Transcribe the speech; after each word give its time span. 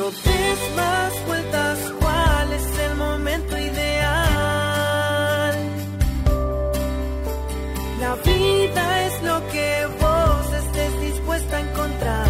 No 0.00 0.10
des 0.10 0.76
más 0.76 1.26
vueltas, 1.26 1.92
¿cuál 2.00 2.52
es 2.54 2.78
el 2.78 2.96
momento 2.96 3.58
ideal? 3.58 3.92
La 8.00 8.14
vida 8.24 9.06
es 9.06 9.22
lo 9.22 9.46
que 9.52 9.86
vos 10.00 10.52
estés 10.54 11.00
dispuesta 11.02 11.58
a 11.58 11.60
encontrar. 11.60 12.28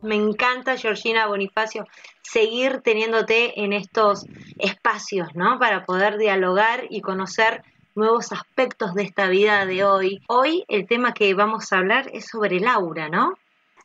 Me 0.00 0.14
encanta, 0.14 0.78
Georgina 0.78 1.26
Bonifacio, 1.26 1.86
seguir 2.22 2.80
teniéndote 2.80 3.60
en 3.62 3.74
estos 3.74 4.24
espacios, 4.56 5.34
¿no? 5.34 5.58
Para 5.58 5.84
poder 5.84 6.16
dialogar 6.16 6.86
y 6.88 7.02
conocer 7.02 7.62
nuevos 7.94 8.32
aspectos 8.32 8.94
de 8.94 9.02
esta 9.02 9.28
vida 9.28 9.66
de 9.66 9.84
hoy. 9.84 10.22
Hoy 10.28 10.64
el 10.68 10.86
tema 10.86 11.12
que 11.12 11.34
vamos 11.34 11.74
a 11.74 11.76
hablar 11.76 12.08
es 12.14 12.28
sobre 12.28 12.56
el 12.56 12.66
aura, 12.68 13.10
¿no? 13.10 13.34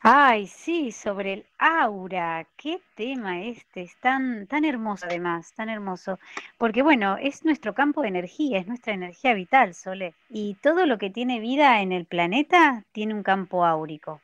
Ay, 0.04 0.48
sí, 0.48 0.90
sobre 0.90 1.32
el 1.32 1.46
aura. 1.58 2.44
Qué 2.56 2.80
tema 2.96 3.42
este, 3.42 3.82
es 3.82 3.96
tan, 4.00 4.48
tan 4.48 4.64
hermoso 4.64 5.06
además, 5.06 5.52
tan 5.54 5.68
hermoso. 5.68 6.18
Porque 6.58 6.82
bueno, 6.82 7.16
es 7.18 7.44
nuestro 7.44 7.72
campo 7.72 8.02
de 8.02 8.08
energía, 8.08 8.58
es 8.58 8.66
nuestra 8.66 8.94
energía 8.94 9.32
vital, 9.32 9.74
Sole. 9.74 10.14
Y 10.28 10.54
todo 10.54 10.86
lo 10.86 10.98
que 10.98 11.10
tiene 11.10 11.38
vida 11.38 11.80
en 11.82 11.92
el 11.92 12.04
planeta 12.06 12.82
tiene 12.90 13.14
un 13.14 13.22
campo 13.22 13.64
áurico. 13.64 14.20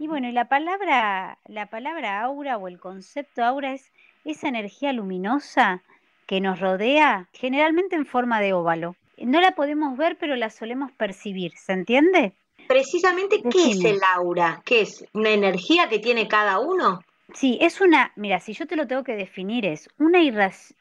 Y 0.00 0.08
bueno, 0.08 0.28
y 0.28 0.32
la 0.32 0.48
palabra, 0.48 1.38
la 1.46 1.66
palabra 1.66 2.20
aura 2.22 2.56
o 2.56 2.66
el 2.66 2.80
concepto 2.80 3.44
aura 3.44 3.72
es 3.72 3.92
esa 4.24 4.48
energía 4.48 4.92
luminosa 4.92 5.82
que 6.26 6.40
nos 6.40 6.58
rodea, 6.58 7.28
generalmente 7.32 7.94
en 7.94 8.06
forma 8.06 8.40
de 8.40 8.52
óvalo. 8.52 8.96
No 9.18 9.40
la 9.40 9.52
podemos 9.52 9.96
ver, 9.96 10.16
pero 10.18 10.34
la 10.34 10.50
solemos 10.50 10.90
percibir, 10.90 11.52
¿se 11.56 11.72
entiende? 11.72 12.32
Precisamente, 12.68 13.42
¿qué 13.42 13.70
es 13.70 13.84
el 13.84 14.00
aura? 14.14 14.62
¿Qué 14.64 14.82
es? 14.82 15.04
¿Una 15.12 15.30
energía 15.30 15.88
que 15.88 15.98
tiene 15.98 16.28
cada 16.28 16.58
uno? 16.58 17.00
Sí, 17.32 17.58
es 17.60 17.80
una, 17.80 18.12
mira, 18.16 18.38
si 18.40 18.52
yo 18.52 18.66
te 18.66 18.76
lo 18.76 18.86
tengo 18.86 19.02
que 19.02 19.16
definir, 19.16 19.64
es 19.64 19.88
una, 19.98 20.20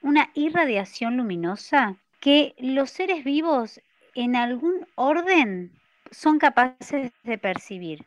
una 0.01 0.29
irradiación 0.33 1.17
luminosa 1.17 1.95
que 2.19 2.53
los 2.57 2.89
seres 2.89 3.23
vivos 3.23 3.81
en 4.15 4.35
algún 4.35 4.87
orden 4.95 5.71
son 6.11 6.39
capaces 6.39 7.11
de 7.23 7.37
percibir 7.37 8.05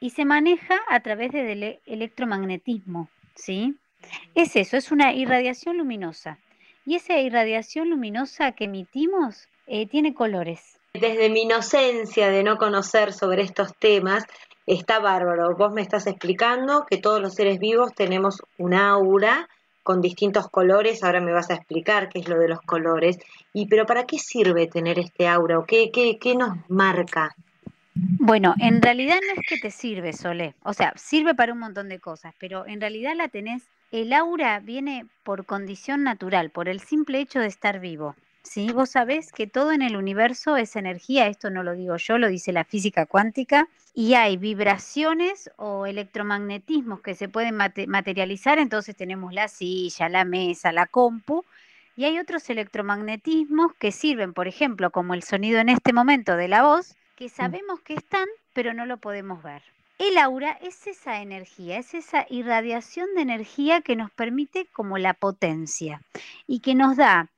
y 0.00 0.10
se 0.10 0.24
maneja 0.24 0.80
a 0.88 1.00
través 1.00 1.32
del 1.32 1.80
electromagnetismo, 1.86 3.08
¿sí? 3.34 3.76
Es 4.34 4.56
eso, 4.56 4.76
es 4.76 4.92
una 4.92 5.12
irradiación 5.12 5.78
luminosa. 5.78 6.38
Y 6.84 6.96
esa 6.96 7.18
irradiación 7.18 7.90
luminosa 7.90 8.52
que 8.52 8.64
emitimos 8.64 9.48
eh, 9.66 9.86
tiene 9.86 10.14
colores. 10.14 10.78
Desde 11.00 11.30
mi 11.30 11.42
inocencia 11.42 12.30
de 12.30 12.42
no 12.42 12.56
conocer 12.56 13.12
sobre 13.12 13.42
estos 13.42 13.74
temas, 13.76 14.24
está 14.66 14.98
bárbaro. 14.98 15.54
Vos 15.56 15.72
me 15.72 15.82
estás 15.82 16.06
explicando 16.06 16.86
que 16.88 16.98
todos 16.98 17.20
los 17.20 17.34
seres 17.34 17.58
vivos 17.58 17.94
tenemos 17.94 18.42
un 18.58 18.74
aura 18.74 19.48
con 19.82 20.00
distintos 20.00 20.48
colores. 20.48 21.04
Ahora 21.04 21.20
me 21.20 21.32
vas 21.32 21.50
a 21.50 21.54
explicar 21.54 22.08
qué 22.08 22.20
es 22.20 22.28
lo 22.28 22.38
de 22.38 22.48
los 22.48 22.60
colores. 22.62 23.18
Y 23.52 23.66
pero 23.66 23.86
¿para 23.86 24.04
qué 24.04 24.18
sirve 24.18 24.66
tener 24.66 24.98
este 24.98 25.28
aura 25.28 25.58
o 25.58 25.64
qué, 25.64 25.90
qué, 25.92 26.18
qué 26.18 26.34
nos 26.34 26.56
marca? 26.68 27.34
Bueno, 27.94 28.54
en 28.60 28.82
realidad 28.82 29.16
no 29.26 29.40
es 29.40 29.46
que 29.48 29.58
te 29.58 29.70
sirve, 29.70 30.12
Solé. 30.12 30.54
O 30.62 30.72
sea, 30.72 30.92
sirve 30.96 31.34
para 31.34 31.52
un 31.52 31.60
montón 31.60 31.88
de 31.88 31.98
cosas, 31.98 32.34
pero 32.38 32.66
en 32.66 32.80
realidad 32.80 33.14
la 33.16 33.28
tenés. 33.28 33.62
El 33.92 34.12
aura 34.12 34.60
viene 34.60 35.06
por 35.22 35.46
condición 35.46 36.02
natural, 36.02 36.50
por 36.50 36.68
el 36.68 36.80
simple 36.80 37.20
hecho 37.20 37.38
de 37.38 37.46
estar 37.46 37.80
vivo. 37.80 38.16
¿Sí? 38.46 38.70
Vos 38.72 38.90
sabés 38.90 39.32
que 39.32 39.46
todo 39.46 39.72
en 39.72 39.82
el 39.82 39.96
universo 39.96 40.56
es 40.56 40.76
energía, 40.76 41.26
esto 41.26 41.50
no 41.50 41.62
lo 41.62 41.74
digo 41.74 41.96
yo, 41.96 42.18
lo 42.18 42.28
dice 42.28 42.52
la 42.52 42.64
física 42.64 43.06
cuántica, 43.06 43.68
y 43.94 44.14
hay 44.14 44.36
vibraciones 44.36 45.50
o 45.56 45.86
electromagnetismos 45.86 47.00
que 47.00 47.14
se 47.14 47.28
pueden 47.28 47.56
materializar, 47.56 48.58
entonces 48.58 48.94
tenemos 48.96 49.32
la 49.32 49.48
silla, 49.48 50.08
la 50.08 50.24
mesa, 50.24 50.72
la 50.72 50.86
compu, 50.86 51.44
y 51.96 52.04
hay 52.04 52.18
otros 52.18 52.48
electromagnetismos 52.50 53.72
que 53.74 53.92
sirven, 53.92 54.34
por 54.34 54.48
ejemplo, 54.48 54.90
como 54.90 55.14
el 55.14 55.22
sonido 55.22 55.60
en 55.60 55.70
este 55.70 55.92
momento 55.92 56.36
de 56.36 56.48
la 56.48 56.62
voz, 56.62 56.94
que 57.16 57.26
mm. 57.26 57.30
sabemos 57.30 57.80
que 57.80 57.94
están, 57.94 58.26
pero 58.52 58.74
no 58.74 58.84
lo 58.86 58.98
podemos 58.98 59.42
ver. 59.42 59.62
El 59.98 60.18
aura 60.18 60.58
es 60.60 60.86
esa 60.86 61.22
energía, 61.22 61.78
es 61.78 61.94
esa 61.94 62.26
irradiación 62.28 63.08
de 63.14 63.22
energía 63.22 63.80
que 63.80 63.96
nos 63.96 64.10
permite 64.10 64.66
como 64.66 64.98
la 64.98 65.14
potencia 65.14 66.02
y 66.46 66.60
que 66.60 66.74
nos 66.74 66.98
da 66.98 67.30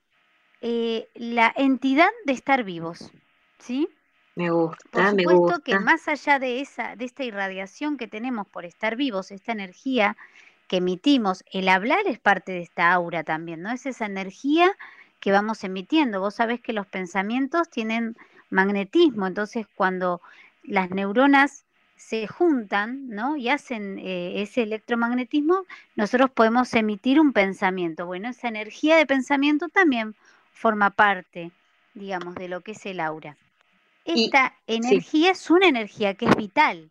eh, 0.60 1.08
la 1.14 1.52
entidad 1.56 2.10
de 2.24 2.32
estar 2.32 2.64
vivos, 2.64 3.10
¿sí? 3.58 3.88
Me 4.34 4.50
gusta, 4.50 4.78
por 4.90 5.10
supuesto 5.10 5.62
que 5.64 5.78
más 5.80 6.06
allá 6.06 6.38
de 6.38 6.60
esa, 6.60 6.94
de 6.94 7.04
esta 7.04 7.24
irradiación 7.24 7.96
que 7.96 8.06
tenemos 8.06 8.46
por 8.46 8.64
estar 8.64 8.96
vivos, 8.96 9.30
esta 9.32 9.52
energía 9.52 10.16
que 10.68 10.76
emitimos, 10.76 11.42
el 11.52 11.68
hablar 11.68 12.06
es 12.06 12.18
parte 12.18 12.52
de 12.52 12.60
esta 12.60 12.92
aura 12.92 13.24
también, 13.24 13.62
¿no? 13.62 13.72
Es 13.72 13.86
esa 13.86 14.06
energía 14.06 14.76
que 15.18 15.32
vamos 15.32 15.64
emitiendo. 15.64 16.20
Vos 16.20 16.36
sabés 16.36 16.60
que 16.60 16.72
los 16.72 16.86
pensamientos 16.86 17.68
tienen 17.70 18.16
magnetismo, 18.50 19.26
entonces 19.26 19.66
cuando 19.74 20.20
las 20.62 20.90
neuronas 20.90 21.64
se 21.96 22.28
juntan, 22.28 23.08
¿no? 23.08 23.36
Y 23.36 23.48
hacen 23.48 23.98
eh, 23.98 24.40
ese 24.42 24.62
electromagnetismo, 24.62 25.64
nosotros 25.96 26.30
podemos 26.30 26.72
emitir 26.74 27.18
un 27.18 27.32
pensamiento. 27.32 28.06
Bueno, 28.06 28.28
esa 28.28 28.48
energía 28.48 28.96
de 28.96 29.06
pensamiento 29.06 29.68
también 29.68 30.14
forma 30.58 30.90
parte, 30.90 31.52
digamos, 31.94 32.34
de 32.34 32.48
lo 32.48 32.60
que 32.62 32.72
es 32.72 32.84
el 32.84 33.00
aura. 33.00 33.36
Esta 34.04 34.54
energía 34.66 35.30
es 35.30 35.50
una 35.50 35.68
energía 35.68 36.14
que 36.14 36.26
es 36.26 36.34
vital, 36.34 36.90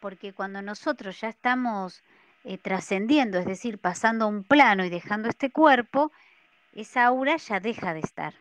porque 0.00 0.32
cuando 0.32 0.62
nosotros 0.62 1.20
ya 1.20 1.28
estamos 1.28 2.02
eh, 2.42 2.58
trascendiendo, 2.58 3.38
es 3.38 3.46
decir, 3.46 3.78
pasando 3.78 4.24
a 4.24 4.28
un 4.28 4.42
plano 4.42 4.84
y 4.84 4.90
dejando 4.90 5.28
este 5.28 5.50
cuerpo, 5.50 6.10
esa 6.72 7.04
aura 7.06 7.36
ya 7.36 7.60
deja 7.60 7.94
de 7.94 8.00
estar. 8.00 8.34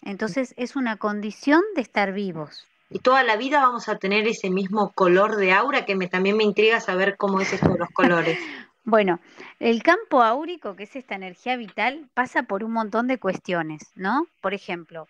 Entonces 0.00 0.54
es 0.56 0.76
una 0.76 0.96
condición 0.96 1.60
de 1.74 1.82
estar 1.82 2.12
vivos. 2.12 2.66
Y 2.88 3.00
toda 3.00 3.22
la 3.22 3.36
vida 3.36 3.60
vamos 3.60 3.88
a 3.90 3.98
tener 3.98 4.26
ese 4.26 4.48
mismo 4.48 4.92
color 4.92 5.36
de 5.36 5.52
aura 5.52 5.84
que 5.84 5.94
me, 5.94 6.08
también 6.08 6.38
me 6.38 6.44
intriga 6.44 6.80
saber 6.80 7.16
cómo 7.18 7.40
es 7.40 7.52
esto 7.52 7.68
de 7.68 7.78
los 7.78 7.90
colores. 7.90 8.38
Bueno, 8.84 9.20
el 9.60 9.82
campo 9.82 10.22
áurico, 10.22 10.74
que 10.74 10.84
es 10.84 10.96
esta 10.96 11.14
energía 11.14 11.56
vital, 11.56 12.08
pasa 12.14 12.42
por 12.42 12.64
un 12.64 12.72
montón 12.72 13.06
de 13.06 13.18
cuestiones, 13.18 13.92
¿no? 13.94 14.26
Por 14.40 14.54
ejemplo, 14.54 15.06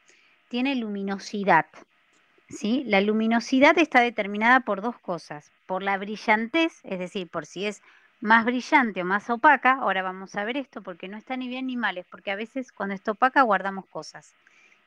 tiene 0.48 0.74
luminosidad, 0.74 1.64
¿sí? 2.50 2.84
La 2.86 3.00
luminosidad 3.00 3.78
está 3.78 4.00
determinada 4.00 4.60
por 4.60 4.82
dos 4.82 4.98
cosas, 4.98 5.50
por 5.66 5.82
la 5.82 5.96
brillantez, 5.96 6.80
es 6.84 6.98
decir, 6.98 7.28
por 7.28 7.46
si 7.46 7.64
es 7.64 7.80
más 8.20 8.44
brillante 8.44 9.00
o 9.00 9.04
más 9.06 9.30
opaca, 9.30 9.78
ahora 9.80 10.02
vamos 10.02 10.34
a 10.36 10.44
ver 10.44 10.58
esto 10.58 10.82
porque 10.82 11.08
no 11.08 11.16
está 11.16 11.38
ni 11.38 11.48
bien 11.48 11.66
ni 11.66 11.76
mal, 11.76 11.96
es 11.96 12.06
porque 12.06 12.30
a 12.30 12.36
veces 12.36 12.72
cuando 12.72 12.94
está 12.94 13.12
opaca 13.12 13.40
guardamos 13.40 13.86
cosas, 13.86 14.34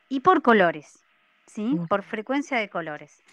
y 0.09 0.19
por 0.19 0.43
colores, 0.43 1.03
¿sí? 1.47 1.75
Por 1.89 2.03
frecuencia 2.03 2.59
de 2.59 2.69
colores. 2.69 3.23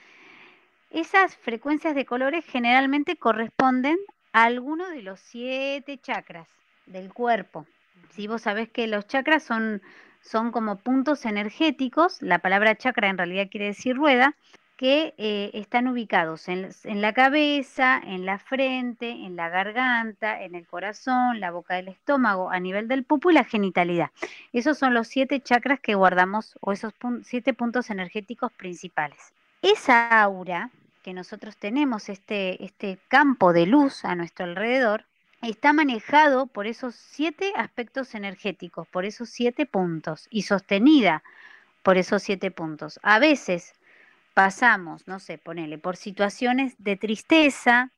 Esas 0.90 1.36
frecuencias 1.36 1.94
de 1.94 2.06
colores 2.06 2.44
generalmente 2.46 3.16
corresponden 3.16 3.98
alguno 4.32 4.88
de 4.90 5.02
los 5.02 5.20
siete 5.20 5.98
chakras 5.98 6.48
del 6.86 7.12
cuerpo. 7.12 7.66
Si 8.10 8.26
vos 8.26 8.42
sabés 8.42 8.68
que 8.68 8.86
los 8.86 9.06
chakras 9.06 9.42
son, 9.42 9.82
son 10.20 10.52
como 10.52 10.76
puntos 10.76 11.24
energéticos, 11.24 12.20
la 12.22 12.38
palabra 12.38 12.76
chakra 12.76 13.08
en 13.08 13.18
realidad 13.18 13.48
quiere 13.50 13.66
decir 13.66 13.96
rueda, 13.96 14.34
que 14.76 15.14
eh, 15.16 15.50
están 15.54 15.86
ubicados 15.86 16.48
en, 16.48 16.70
en, 16.84 17.02
la 17.02 17.12
cabeza, 17.12 18.00
en 18.04 18.26
la 18.26 18.38
frente, 18.38 19.10
en 19.10 19.36
la 19.36 19.48
garganta, 19.48 20.42
en 20.42 20.56
el 20.56 20.66
corazón, 20.66 21.38
la 21.38 21.52
boca 21.52 21.74
del 21.74 21.88
estómago, 21.88 22.50
a 22.50 22.58
nivel 22.58 22.88
del 22.88 23.04
pupo 23.04 23.30
y 23.30 23.34
la 23.34 23.44
genitalidad. 23.44 24.10
Esos 24.52 24.78
son 24.78 24.92
los 24.92 25.06
siete 25.06 25.40
chakras 25.40 25.78
que 25.78 25.94
guardamos 25.94 26.56
o 26.60 26.72
esos 26.72 26.92
siete 27.22 27.54
puntos 27.54 27.90
energéticos 27.90 28.50
principales. 28.52 29.32
Esa 29.60 30.20
aura 30.20 30.70
que 31.02 31.12
nosotros 31.12 31.56
tenemos, 31.56 32.08
este, 32.08 32.64
este 32.64 32.98
campo 33.08 33.52
de 33.52 33.66
luz 33.66 34.04
a 34.04 34.14
nuestro 34.14 34.44
alrededor, 34.44 35.04
está 35.42 35.72
manejado 35.72 36.46
por 36.46 36.66
esos 36.66 36.94
siete 36.94 37.52
aspectos 37.56 38.14
energéticos, 38.14 38.86
por 38.88 39.04
esos 39.04 39.28
siete 39.28 39.66
puntos 39.66 40.28
y 40.30 40.42
sostenida 40.42 41.22
por 41.82 41.98
esos 41.98 42.22
siete 42.22 42.50
puntos. 42.50 43.00
A 43.02 43.18
veces 43.18 43.74
pasamos, 44.34 45.06
no 45.06 45.18
sé, 45.18 45.38
ponele, 45.38 45.78
por 45.78 45.96
situaciones 45.96 46.74
de 46.78 46.96
tristeza 46.96 47.90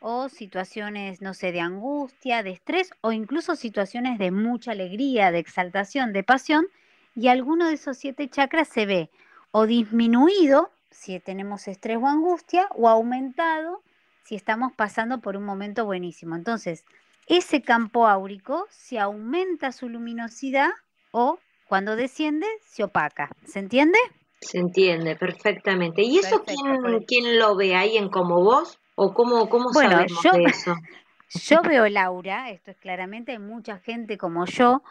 o 0.00 0.28
situaciones, 0.28 1.22
no 1.22 1.34
sé, 1.34 1.52
de 1.52 1.60
angustia, 1.60 2.42
de 2.42 2.50
estrés 2.50 2.90
o 3.00 3.12
incluso 3.12 3.56
situaciones 3.56 4.18
de 4.18 4.30
mucha 4.30 4.72
alegría, 4.72 5.30
de 5.30 5.38
exaltación, 5.38 6.12
de 6.12 6.22
pasión, 6.22 6.66
y 7.14 7.28
alguno 7.28 7.66
de 7.68 7.74
esos 7.74 7.96
siete 7.96 8.28
chakras 8.28 8.68
se 8.68 8.86
ve 8.86 9.10
o 9.50 9.66
disminuido 9.66 10.70
si 10.90 11.20
tenemos 11.20 11.68
estrés 11.68 11.98
o 11.98 12.06
angustia, 12.06 12.68
o 12.74 12.88
aumentado 12.88 13.82
si 14.24 14.34
estamos 14.34 14.72
pasando 14.74 15.20
por 15.20 15.36
un 15.36 15.44
momento 15.44 15.84
buenísimo. 15.84 16.36
Entonces, 16.36 16.84
ese 17.26 17.62
campo 17.62 18.06
áurico 18.06 18.66
se 18.70 18.98
aumenta 18.98 19.72
su 19.72 19.88
luminosidad 19.88 20.70
o 21.12 21.38
cuando 21.66 21.96
desciende 21.96 22.46
se 22.66 22.84
opaca. 22.84 23.30
¿Se 23.46 23.58
entiende? 23.58 23.98
Se 24.40 24.58
entiende 24.58 25.16
perfectamente. 25.16 26.02
¿Y 26.02 26.18
eso 26.18 26.42
quién, 26.44 27.04
quién, 27.06 27.38
lo 27.38 27.56
ve 27.56 27.74
ahí 27.74 27.96
en 27.96 28.08
como 28.08 28.42
vos? 28.42 28.78
¿O 28.94 29.12
cómo, 29.14 29.48
cómo 29.48 29.70
Bueno, 29.72 29.92
sabemos 29.92 30.22
yo- 30.22 30.32
de 30.32 30.44
eso? 30.44 30.74
Yo 31.30 31.60
veo 31.60 31.84
el 31.84 31.98
aura, 31.98 32.48
esto 32.48 32.70
es 32.70 32.78
claramente, 32.78 33.32
hay 33.32 33.38
mucha 33.38 33.78
gente 33.80 34.16
como 34.16 34.46
yo 34.46 34.82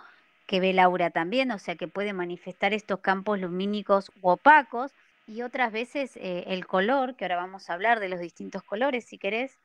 que 0.46 0.60
ve 0.60 0.70
el 0.70 0.78
aura 0.78 1.10
también, 1.10 1.50
o 1.50 1.58
sea 1.58 1.76
que 1.76 1.88
puede 1.88 2.14
manifestar 2.14 2.76
estos 2.76 3.00
campos 3.00 3.40
lumínicos 3.40 4.12
u 4.22 4.30
opacos 4.30 4.92
y 5.28 5.42
otras 5.42 5.72
veces 5.72 6.16
eh, 6.16 6.46
el 6.48 6.66
color, 6.66 7.16
que 7.16 7.26
ahora 7.26 7.36
vamos 7.36 7.70
a 7.70 7.74
hablar 7.74 8.00
de 8.00 8.10
los 8.10 8.20
distintos 8.20 8.64
colores 8.64 9.06
si 9.06 9.18
querés, 9.18 9.58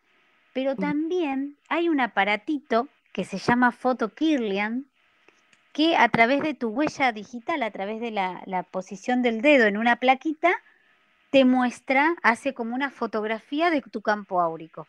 pero 0.53 0.77
también 0.77 1.57
hay 1.69 1.89
un 1.89 2.01
aparatito 2.01 2.89
que 3.13 3.25
se 3.25 3.39
llama 3.39 3.73
Photo 3.73 4.11
Kirlian 4.11 4.87
que 5.73 5.97
a 5.97 6.09
través 6.11 6.43
de 6.43 6.53
tu 6.53 6.69
huella 6.69 7.13
digital, 7.13 7.63
a 7.63 7.71
través 7.71 8.01
de 8.01 8.11
la, 8.11 8.43
la 8.45 8.63
posición 8.63 9.23
del 9.23 9.41
dedo 9.41 9.67
en 9.67 9.79
una 9.79 9.97
plaquita, 9.97 10.53
te 11.31 11.47
muestra, 11.47 12.15
hace 12.23 12.53
como 12.53 12.75
una 12.75 12.91
fotografía 12.91 13.71
de 13.71 13.81
tu 13.81 14.03
campo 14.03 14.43
áurico. 14.43 14.87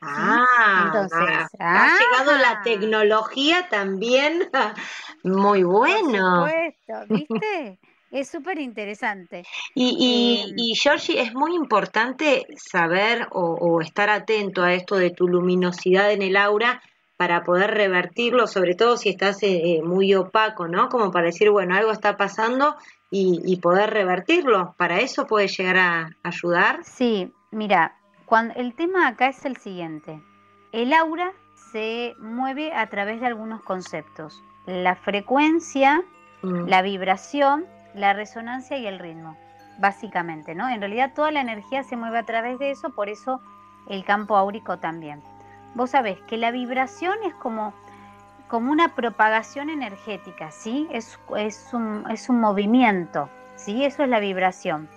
Ah, 0.00 0.84
Entonces, 0.86 1.48
ha 1.60 1.96
llegado 1.96 2.36
la 2.36 2.50
ah. 2.50 2.62
tecnología 2.64 3.68
también. 3.68 4.50
Muy 5.22 5.62
Por 5.62 5.72
bueno. 5.72 6.46
supuesto, 6.46 6.94
¿viste? 7.08 7.78
Es 8.12 8.28
súper 8.28 8.58
interesante. 8.58 9.42
Y, 9.74 9.96
y, 9.98 10.50
Em, 10.50 10.54
y 10.56 10.74
Georgie, 10.76 11.20
es 11.20 11.34
muy 11.34 11.54
importante 11.54 12.46
saber 12.56 13.26
o, 13.32 13.54
o 13.54 13.80
estar 13.80 14.10
atento 14.10 14.62
a 14.62 14.74
esto 14.74 14.96
de 14.96 15.10
tu 15.10 15.26
luminosidad 15.26 16.12
en 16.12 16.22
el 16.22 16.36
aura 16.36 16.82
para 17.16 17.42
poder 17.42 17.70
revertirlo, 17.70 18.46
sobre 18.46 18.74
todo 18.74 18.96
si 18.96 19.08
estás 19.08 19.42
eh, 19.42 19.80
muy 19.82 20.14
opaco, 20.14 20.68
¿no? 20.68 20.88
Como 20.88 21.10
para 21.10 21.26
decir, 21.26 21.50
bueno, 21.50 21.74
algo 21.74 21.90
está 21.90 22.16
pasando 22.16 22.76
y, 23.10 23.40
y 23.44 23.56
poder 23.56 23.90
revertirlo. 23.90 24.74
¿Para 24.76 25.00
eso 25.00 25.26
puede 25.26 25.48
llegar 25.48 25.78
a 25.78 26.10
ayudar? 26.22 26.80
Sí, 26.84 27.32
mira, 27.50 27.96
cuando, 28.26 28.54
el 28.54 28.74
tema 28.74 29.08
acá 29.08 29.28
es 29.28 29.44
el 29.44 29.56
siguiente. 29.56 30.20
El 30.72 30.92
aura 30.92 31.32
se 31.72 32.14
mueve 32.18 32.72
a 32.72 32.88
través 32.90 33.20
de 33.20 33.26
algunos 33.26 33.62
conceptos. 33.62 34.42
La 34.66 34.96
frecuencia, 34.96 36.04
Mm, 36.42 36.66
la 36.66 36.82
vibración, 36.82 37.66
la 37.94 38.12
resonancia 38.12 38.78
y 38.78 38.86
el 38.86 38.98
ritmo, 38.98 39.36
básicamente, 39.78 40.54
¿no? 40.54 40.68
En 40.68 40.80
realidad 40.80 41.12
toda 41.14 41.30
la 41.30 41.40
energía 41.40 41.82
se 41.84 41.96
mueve 41.96 42.18
a 42.18 42.24
través 42.24 42.58
de 42.58 42.70
eso, 42.70 42.90
por 42.90 43.08
eso 43.08 43.40
el 43.88 44.04
campo 44.04 44.36
áurico 44.36 44.78
también. 44.78 45.22
Vos 45.74 45.90
sabés 45.90 46.18
que 46.22 46.36
la 46.36 46.50
vibración 46.50 47.16
es 47.24 47.34
como, 47.34 47.72
como 48.48 48.70
una 48.70 48.94
propagación 48.94 49.70
energética, 49.70 50.50
¿sí? 50.50 50.88
Es, 50.92 51.18
es, 51.36 51.70
un, 51.72 52.04
es 52.10 52.28
un 52.28 52.40
movimiento, 52.40 53.28
¿sí? 53.56 53.84
Eso 53.84 54.02
es 54.02 54.08
la 54.08 54.20
vibración. 54.20 54.88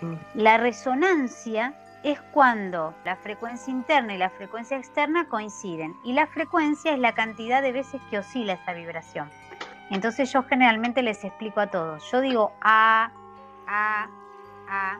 mm. 0.00 0.14
La 0.34 0.56
resonancia 0.58 1.74
es 2.02 2.20
cuando 2.32 2.94
la 3.04 3.16
frecuencia 3.16 3.70
interna 3.72 4.14
y 4.14 4.18
la 4.18 4.30
frecuencia 4.30 4.76
externa 4.76 5.28
coinciden 5.28 5.96
y 6.04 6.12
la 6.12 6.26
frecuencia 6.28 6.92
es 6.92 7.00
la 7.00 7.14
cantidad 7.14 7.62
de 7.62 7.72
veces 7.72 8.00
que 8.10 8.18
oscila 8.18 8.52
esa 8.52 8.74
vibración. 8.74 9.28
Entonces 9.90 10.32
yo 10.32 10.42
generalmente 10.42 11.02
les 11.02 11.22
explico 11.24 11.60
a 11.60 11.68
todos. 11.68 12.10
Yo 12.10 12.20
digo 12.20 12.52
A, 12.60 13.10
A, 13.66 14.08
A, 14.68 14.98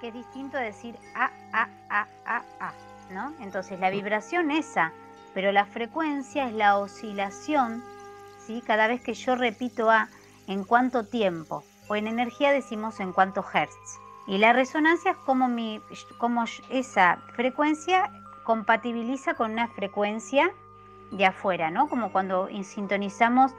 que 0.00 0.08
es 0.08 0.14
distinto 0.14 0.58
a 0.58 0.60
decir 0.60 0.98
A, 1.14 1.30
A, 1.52 1.68
A, 1.88 2.06
A, 2.26 2.42
A, 2.60 2.72
¿no? 3.10 3.32
Entonces 3.40 3.80
la 3.80 3.90
vibración 3.90 4.50
es 4.50 4.70
esa, 4.70 4.92
pero 5.34 5.50
la 5.52 5.64
frecuencia 5.64 6.46
es 6.46 6.52
la 6.52 6.76
oscilación, 6.78 7.82
¿sí? 8.38 8.62
Cada 8.66 8.86
vez 8.86 9.00
que 9.02 9.14
yo 9.14 9.34
repito 9.34 9.90
A, 9.90 10.08
¿en 10.46 10.64
cuánto 10.64 11.06
tiempo? 11.06 11.64
O 11.88 11.96
en 11.96 12.06
energía 12.06 12.52
decimos 12.52 13.00
en 13.00 13.12
cuántos 13.12 13.46
hertz. 13.54 13.98
Y 14.26 14.38
la 14.38 14.52
resonancia 14.52 15.12
es 15.12 15.16
como, 15.18 15.48
mi, 15.48 15.80
como 16.18 16.44
esa 16.70 17.18
frecuencia 17.34 18.10
compatibiliza 18.44 19.34
con 19.34 19.52
una 19.52 19.68
frecuencia 19.68 20.52
de 21.10 21.26
afuera, 21.26 21.70
¿no? 21.70 21.88
Como 21.88 22.12
cuando 22.12 22.48
sintonizamos 22.62 23.52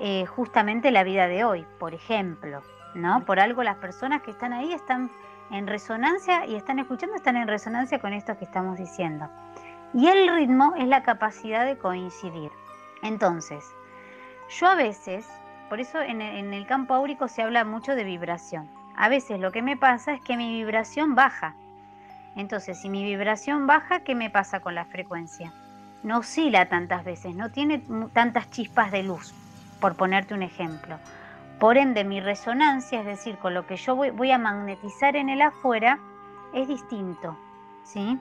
eh, 0.00 0.26
justamente 0.26 0.90
la 0.90 1.04
vida 1.04 1.28
de 1.28 1.44
hoy, 1.44 1.66
por 1.78 1.94
ejemplo, 1.94 2.62
¿no? 2.94 3.24
Por 3.24 3.40
algo 3.40 3.62
las 3.62 3.76
personas 3.76 4.22
que 4.22 4.30
están 4.30 4.52
ahí 4.52 4.72
están 4.72 5.10
en 5.50 5.66
resonancia 5.66 6.46
y 6.46 6.56
están 6.56 6.78
escuchando, 6.78 7.14
están 7.14 7.36
en 7.36 7.48
resonancia 7.48 7.98
con 7.98 8.12
esto 8.12 8.36
que 8.38 8.44
estamos 8.44 8.78
diciendo. 8.78 9.28
Y 9.92 10.08
el 10.08 10.28
ritmo 10.28 10.74
es 10.76 10.88
la 10.88 11.02
capacidad 11.02 11.64
de 11.64 11.78
coincidir. 11.78 12.50
Entonces, 13.02 13.64
yo 14.58 14.66
a 14.66 14.74
veces, 14.74 15.28
por 15.68 15.80
eso 15.80 16.00
en 16.00 16.20
el, 16.20 16.66
campo 16.66 16.94
áurico 16.94 17.28
se 17.28 17.42
habla 17.42 17.64
mucho 17.64 17.94
de 17.94 18.04
vibración. 18.04 18.68
A 18.96 19.08
veces 19.08 19.38
lo 19.38 19.52
que 19.52 19.62
me 19.62 19.76
pasa 19.76 20.14
es 20.14 20.20
que 20.20 20.36
mi 20.36 20.52
vibración 20.52 21.14
baja. 21.14 21.54
Entonces, 22.36 22.80
si 22.80 22.88
mi 22.88 23.04
vibración 23.04 23.66
baja, 23.66 24.00
¿qué 24.00 24.14
me 24.14 24.30
pasa 24.30 24.60
con 24.60 24.74
la 24.74 24.84
frecuencia? 24.84 25.52
No 26.02 26.18
oscila 26.18 26.68
tantas 26.68 27.04
veces, 27.04 27.34
no 27.34 27.50
tiene 27.50 27.82
tantas 28.12 28.50
chispas 28.50 28.90
de 28.90 29.04
luz, 29.04 29.32
por 29.84 29.96
ponerte 29.96 30.32
un 30.32 30.42
ejemplo. 30.42 30.98
Por 31.60 31.76
ende, 31.76 32.04
mi 32.04 32.18
resonancia, 32.18 33.00
es 33.00 33.04
decir, 33.04 33.36
con 33.36 33.52
lo 33.52 33.66
que 33.66 33.76
yo 33.76 33.94
voy, 33.94 34.30
a 34.30 34.38
magnetizar 34.38 35.14
en 35.14 35.28
el 35.28 35.42
afuera, 35.42 35.98
es 36.54 36.66
distinto. 36.68 37.36
¿sí? 37.82 38.18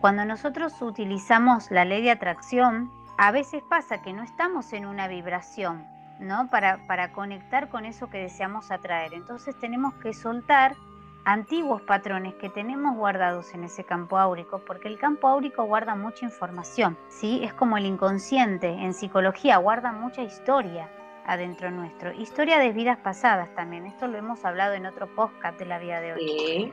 Cuando 0.00 0.24
nosotros 0.24 0.80
utilizamos 0.80 1.72
la 1.72 1.84
ley 1.84 2.00
de 2.00 2.12
atracción, 2.12 2.92
a 3.18 3.32
veces 3.32 3.60
pasa 3.68 4.02
que 4.02 4.12
no 4.12 4.22
estamos 4.22 4.72
en 4.72 4.86
una 4.86 5.08
vibración, 5.08 5.84
¿no? 6.20 6.46
Para, 6.46 6.86
para 6.86 7.10
conectar 7.10 7.70
con 7.70 7.86
eso 7.86 8.08
que 8.08 8.18
deseamos 8.18 8.70
atraer. 8.70 9.14
Entonces 9.14 9.58
tenemos 9.58 9.94
que 9.94 10.14
soltar 10.14 10.76
antiguos 11.24 11.80
patrones 11.82 12.34
que 12.34 12.50
tenemos 12.50 12.96
guardados 12.96 13.54
en 13.54 13.64
ese 13.64 13.84
campo 13.84 14.18
áurico, 14.18 14.58
porque 14.60 14.88
el 14.88 14.98
campo 14.98 15.28
áurico 15.28 15.64
guarda 15.64 15.94
mucha 15.94 16.24
información, 16.24 16.96
¿sí? 17.08 17.40
Es 17.42 17.54
como 17.54 17.76
el 17.76 17.86
inconsciente, 17.86 18.68
en 18.68 18.92
psicología 18.94 19.56
guarda 19.56 19.92
mucha 19.92 20.22
historia 20.22 20.90
adentro 21.26 21.70
nuestro, 21.70 22.12
historia 22.12 22.58
de 22.58 22.72
vidas 22.72 22.98
pasadas 22.98 23.48
también, 23.54 23.86
esto 23.86 24.06
lo 24.06 24.18
hemos 24.18 24.44
hablado 24.44 24.74
en 24.74 24.84
otro 24.84 25.06
podcast 25.14 25.58
de 25.58 25.64
la 25.64 25.78
vida 25.78 26.00
de 26.00 26.12
hoy. 26.12 26.28
Sí. 26.28 26.72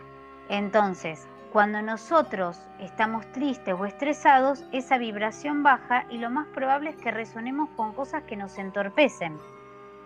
Entonces, 0.49 1.27
cuando 1.53 1.81
nosotros 1.81 2.59
estamos 2.79 3.29
tristes 3.31 3.73
o 3.77 3.85
estresados, 3.85 4.65
esa 4.73 4.97
vibración 4.97 5.63
baja 5.63 6.05
y 6.09 6.17
lo 6.17 6.29
más 6.29 6.47
probable 6.47 6.89
es 6.89 6.95
que 6.97 7.11
resonemos 7.11 7.69
con 7.77 7.93
cosas 7.93 8.23
que 8.23 8.35
nos 8.35 8.57
entorpecen, 8.57 9.37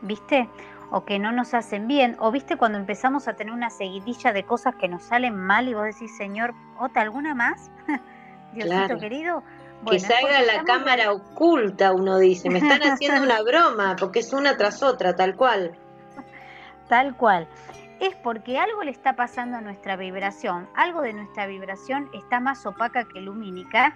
¿viste? 0.01 0.47
O 0.91 1.03
que 1.05 1.19
no 1.19 1.31
nos 1.31 1.53
hacen 1.53 1.87
bien, 1.87 2.15
o 2.19 2.31
viste 2.31 2.57
cuando 2.57 2.77
empezamos 2.77 3.27
a 3.27 3.33
tener 3.35 3.53
una 3.53 3.69
seguidilla 3.69 4.31
de 4.33 4.43
cosas 4.43 4.75
que 4.75 4.87
nos 4.87 5.03
salen 5.03 5.35
mal 5.35 5.67
y 5.67 5.73
vos 5.73 5.83
decís, 5.85 6.15
Señor, 6.15 6.53
¿otra 6.79 7.01
alguna 7.01 7.33
más? 7.35 7.69
Diosito 8.53 8.75
Claro. 8.75 8.99
querido. 8.99 9.41
que 9.41 9.83
Bueno, 9.83 9.99
salga 9.99 10.21
porque 10.21 10.45
la 10.45 10.53
estamos- 10.53 10.65
cámara 10.65 11.11
oculta, 11.11 11.91
uno 11.93 12.17
dice. 12.17 12.49
Me 12.49 12.59
están 12.59 12.81
haciendo 12.83 13.23
una 13.23 13.41
broma, 13.43 13.95
porque 13.99 14.19
es 14.19 14.31
una 14.33 14.55
tras 14.57 14.81
otra, 14.83 15.15
tal 15.15 15.35
cual. 15.35 15.75
Tal 16.87 17.15
cual. 17.17 17.47
Es 17.99 18.13
porque 18.17 18.59
algo 18.59 18.83
le 18.83 18.91
está 18.91 19.13
pasando 19.15 19.57
a 19.57 19.61
nuestra 19.61 19.95
vibración, 19.95 20.67
algo 20.75 21.01
de 21.01 21.13
nuestra 21.13 21.47
vibración 21.47 22.09
está 22.13 22.39
más 22.39 22.65
opaca 22.65 23.05
que 23.05 23.21
lumínica 23.21 23.95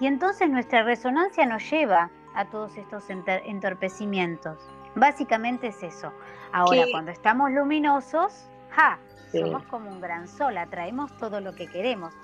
y 0.00 0.06
entonces 0.06 0.50
nuestra 0.50 0.82
resonancia 0.82 1.46
nos 1.46 1.68
lleva 1.70 2.10
a 2.34 2.44
todos 2.46 2.76
estos 2.76 3.04
entorpecimientos. 3.08 4.58
Básicamente 4.96 5.68
es 5.68 5.82
eso. 5.82 6.12
Ahora, 6.52 6.84
¿Qué? 6.84 6.90
cuando 6.90 7.10
estamos 7.12 7.52
luminosos, 7.52 8.32
¡ja! 8.70 8.98
Sí. 9.30 9.40
Somos 9.40 9.64
como 9.64 9.90
un 9.90 10.00
gran 10.00 10.26
sol, 10.26 10.56
atraemos 10.56 11.16
todo 11.18 11.40
lo 11.40 11.54
que 11.54 11.66
queremos. 11.66 12.14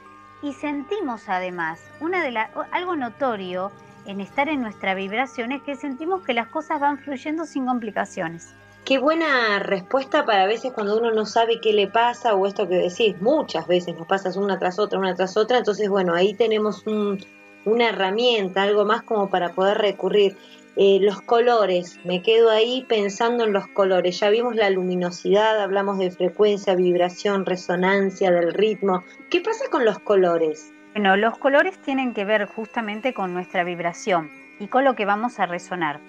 Y 0.43 0.55
sentimos 0.55 1.29
además, 1.29 1.81
una 2.01 2.23
de 2.23 2.33
la- 2.33 2.51
algo 2.73 2.97
notorio 2.97 3.71
en 4.07 4.21
estar 4.21 4.49
en 4.49 4.63
nuestra 4.63 4.95
vibración 4.95 5.53
es 5.53 5.63
que 5.63 5.77
sentimos 5.77 6.23
que 6.25 6.33
las 6.33 6.49
cosas 6.49 6.81
van 6.81 6.99
fluyendo 6.99 7.45
sin 7.45 7.67
complicaciones. 7.67 8.55
Qué 8.85 8.99
buena 8.99 9.61
respuesta 9.61 10.25
para 10.25 10.43
a 10.43 10.47
veces 10.47 10.73
cuando 10.73 10.99
uno 10.99 11.13
no 11.13 11.25
sabe 11.25 11.61
qué 11.61 11.73
le 11.73 11.87
pasa 11.87 12.35
o 12.35 12.47
esto 12.47 12.69
que 12.69 12.75
decís, 12.77 13.21
muchas 13.21 13.69
veces 13.69 13.97
nos 13.97 14.09
pasas 14.09 14.37
una 14.37 14.59
tras 14.59 14.81
otra, 14.81 14.99
una 14.99 15.15
tras 15.15 15.37
otra, 15.37 15.59
entonces 15.59 15.89
bueno, 15.89 16.15
ahí 16.15 16.35
tenemos 16.35 16.85
un- 16.87 17.25
una 17.65 17.91
herramienta, 17.91 18.63
algo 18.63 18.85
más 18.85 19.03
como 19.03 19.31
para 19.31 19.51
poder 19.51 19.79
recurrir. 19.79 20.37
Eh, 20.77 20.99
los 21.03 21.21
colores, 21.21 22.01
me 22.05 22.23
quedo 22.23 22.51
ahí 22.51 22.87
pensando 22.89 23.45
en 23.45 23.53
los 23.53 23.67
colores, 23.69 24.19
ya 24.21 24.31
vimos 24.31 24.57
la 24.57 24.71
luminosidad, 24.71 25.61
hablamos 25.61 25.99
de 25.99 26.11
frecuencia, 26.11 26.75
vibración, 26.75 27.45
resonancia, 27.45 28.31
del 28.31 28.55
ritmo. 28.55 29.05
¿Qué 29.31 29.43
pasa 29.43 29.67
con 29.71 29.85
los 29.85 29.99
colores? 29.99 30.73
Bueno, 30.95 31.17
los 31.17 31.37
colores 31.37 31.77
tienen 31.83 32.15
que 32.15 32.25
ver 32.25 32.47
justamente 32.47 33.13
con 33.13 33.35
nuestra 33.35 33.65
vibración 33.65 34.31
y 34.61 34.69
con 34.69 34.85
lo 34.85 34.95
que 34.95 35.05
vamos 35.05 35.39
a 35.41 35.47
resonar. 35.47 36.01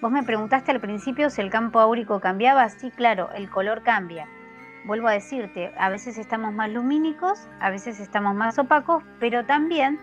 Vos 0.00 0.10
me 0.10 0.24
preguntaste 0.24 0.72
al 0.72 0.80
principio 0.80 1.30
si 1.30 1.40
el 1.40 1.50
campo 1.50 1.78
áurico 1.78 2.20
cambiaba. 2.20 2.68
Sí, 2.70 2.90
claro, 2.90 3.30
el 3.34 3.48
color 3.48 3.82
cambia. 3.82 4.28
Vuelvo 4.84 5.08
a 5.08 5.12
decirte, 5.12 5.72
a 5.78 5.90
veces 5.90 6.18
estamos 6.18 6.52
más 6.52 6.70
lumínicos, 6.70 7.46
a 7.60 7.70
veces 7.70 8.00
estamos 8.00 8.34
más 8.34 8.58
opacos, 8.58 9.04
pero 9.20 9.44
también, 9.44 9.98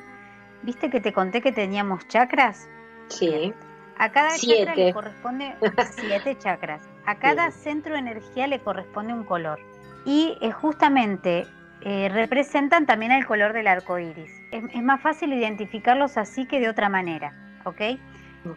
¿viste 0.63 0.89
que 0.89 1.01
te 1.01 1.12
conté 1.12 1.41
que 1.41 1.51
teníamos 1.51 2.07
chakras? 2.07 2.69
Sí, 3.07 3.53
A 3.98 4.12
cada 4.12 4.36
chakra 4.38 4.75
le 4.75 4.94
corresponde 4.94 5.56
siete 5.92 6.38
chakras. 6.38 6.82
A 7.06 7.16
cada 7.16 7.52
centro 7.52 7.94
de 7.94 8.00
energía 8.00 8.48
le 8.48 8.60
corresponde 8.60 9.14
un 9.14 9.24
color. 9.24 9.60
Y 10.06 10.38
es 10.42 10.54
justamente 10.54 11.48
eh, 11.82 12.10
representan 12.10 12.86
también 12.86 13.12
el 13.12 13.25
color 13.25 13.54
del 13.54 13.68
arco 13.68 14.00
iris. 14.00 14.42
Es, 14.52 14.82
más 14.82 15.02
fácil 15.02 15.34
identificarlos 15.34 16.18
así 16.18 16.46
que 16.46 16.60
de 16.60 16.70
otra 16.70 16.90
manera, 16.90 17.34
¿ok? 17.64 18.00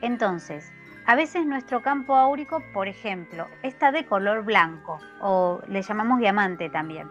Entonces, 0.00 0.72
a 1.06 1.14
veces 1.14 1.44
nuestro 1.46 1.82
campo 1.82 2.16
áurico, 2.16 2.62
por 2.72 2.88
ejemplo, 2.88 3.46
está 3.62 3.92
de 3.92 4.06
color 4.06 4.44
blanco 4.44 4.98
o 5.20 5.60
le 5.68 5.82
llamamos 5.82 6.20
diamante 6.20 6.70
también. 6.70 7.08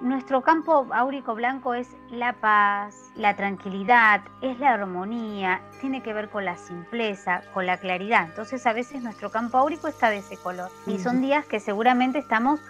Nuestro 0.00 0.42
campo 0.42 0.86
áurico 0.92 1.34
blanco 1.34 1.74
es 1.74 1.88
la 2.08 2.32
paz, 2.34 3.10
la 3.16 3.34
tranquilidad, 3.34 4.20
es 4.40 4.56
la 4.60 4.74
armonía, 4.74 5.60
tiene 5.80 6.04
que 6.04 6.12
ver 6.12 6.28
con 6.28 6.44
la 6.44 6.56
simpleza, 6.56 7.42
con 7.52 7.66
la 7.66 7.78
claridad. 7.78 8.26
Entonces 8.28 8.64
a 8.66 8.72
veces 8.72 9.02
nuestro 9.02 9.32
campo 9.32 9.58
áurico 9.58 9.88
está 9.88 10.08
de 10.10 10.18
ese 10.18 10.36
color. 10.36 10.70
Y 10.86 11.00
son 11.00 11.20
días 11.20 11.46
que 11.46 11.58
seguramente 11.58 12.20
estamos 12.20 12.60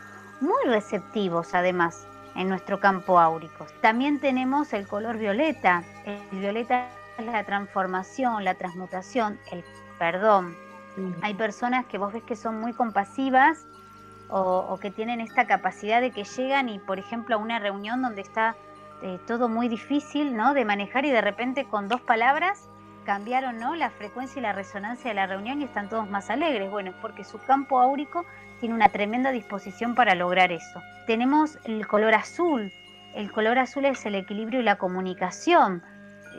muy 0.41 0.57
receptivos 0.65 1.55
además 1.55 2.07
en 2.35 2.49
nuestro 2.49 2.81
campo 2.81 3.21
áurico. 3.21 3.67
También 3.83 4.21
tenemos 4.21 4.73
el 4.73 4.89
color 4.89 5.19
violeta. 5.19 5.85
El 6.07 6.41
violeta 6.41 6.89
es 7.19 7.27
la 7.27 7.45
transformación, 7.45 8.43
la 8.43 8.55
transmutación, 8.55 9.39
el 9.53 9.63
perdón. 9.99 10.57
Hay 11.21 11.35
personas 11.35 11.85
que 11.85 11.99
vos 11.99 12.11
ves 12.13 12.23
que 12.23 12.37
son 12.37 12.59
muy 12.59 12.73
compasivas 12.73 13.67
o, 14.31 14.79
que 14.81 14.91
tienen 14.91 15.21
esta 15.21 15.47
capacidad 15.47 16.01
de 16.01 16.11
que 16.11 16.25
llegan 16.25 16.69
y, 16.69 16.79
por 16.79 16.99
ejemplo, 16.99 17.37
a 17.37 17.39
una 17.39 17.59
reunión 17.59 18.03
donde 18.03 18.23
está 18.23 18.57
eh, 19.03 19.19
todo 19.27 19.49
muy 19.49 19.69
difícil 19.69 20.37
¿no? 20.37 20.55
de 20.55 20.65
manejar 20.65 21.05
y 21.05 21.11
de 21.11 21.21
repente 21.21 21.65
con 21.65 21.89
dos 21.89 22.01
palabras 22.01 22.69
cambiaron 23.05 23.57
¿no? 23.57 23.75
la 23.75 23.91
frecuencia 23.91 24.39
y 24.39 24.43
la 24.43 24.53
resonancia 24.53 25.11
de 25.11 25.15
la 25.15 25.27
reunión 25.27 25.63
y 25.63 25.65
están 25.65 25.89
todos 25.89 26.11
más 26.11 26.29
alegres. 26.29 26.71
Bueno, 26.71 26.91
es 26.91 26.97
porque 26.97 27.25
su 27.25 27.39
campo 27.39 27.81
áurico 27.81 28.27
tiene 28.61 28.75
una 28.75 28.91
tremenda 28.91 29.31
disposición 29.31 29.95
para 29.95 30.15
lograr 30.15 30.53
eso. 30.53 30.83
Tenemos 31.07 31.59
el 31.65 31.87
color 31.87 32.15
azul. 32.15 32.71
El 33.15 33.33
color 33.33 33.59
azul 33.59 33.87
es 33.87 34.05
el 34.05 34.15
equilibrio 34.15 34.61
y 34.61 34.65
la 34.65 34.77
comunicación. 34.77 35.83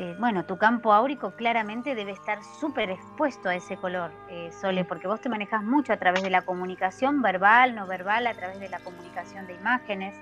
Eh, 0.01 0.15
bueno, 0.17 0.45
tu 0.45 0.57
campo 0.57 0.93
áurico 0.93 1.31
claramente 1.31 1.93
debe 1.93 2.13
estar 2.13 2.41
súper 2.41 2.89
expuesto 2.89 3.49
a 3.49 3.55
ese 3.55 3.75
color, 3.75 4.11
eh, 4.29 4.49
Sole, 4.61 4.85
porque 4.85 5.09
vos 5.09 5.19
te 5.19 5.27
manejas 5.27 5.61
mucho 5.61 5.91
a 5.91 5.97
través 5.97 6.23
de 6.23 6.29
la 6.29 6.43
comunicación 6.43 7.21
verbal, 7.21 7.75
no 7.75 7.85
verbal, 7.85 8.25
a 8.25 8.33
través 8.33 8.61
de 8.61 8.69
la 8.69 8.79
comunicación 8.79 9.45
de 9.45 9.55
imágenes, 9.55 10.15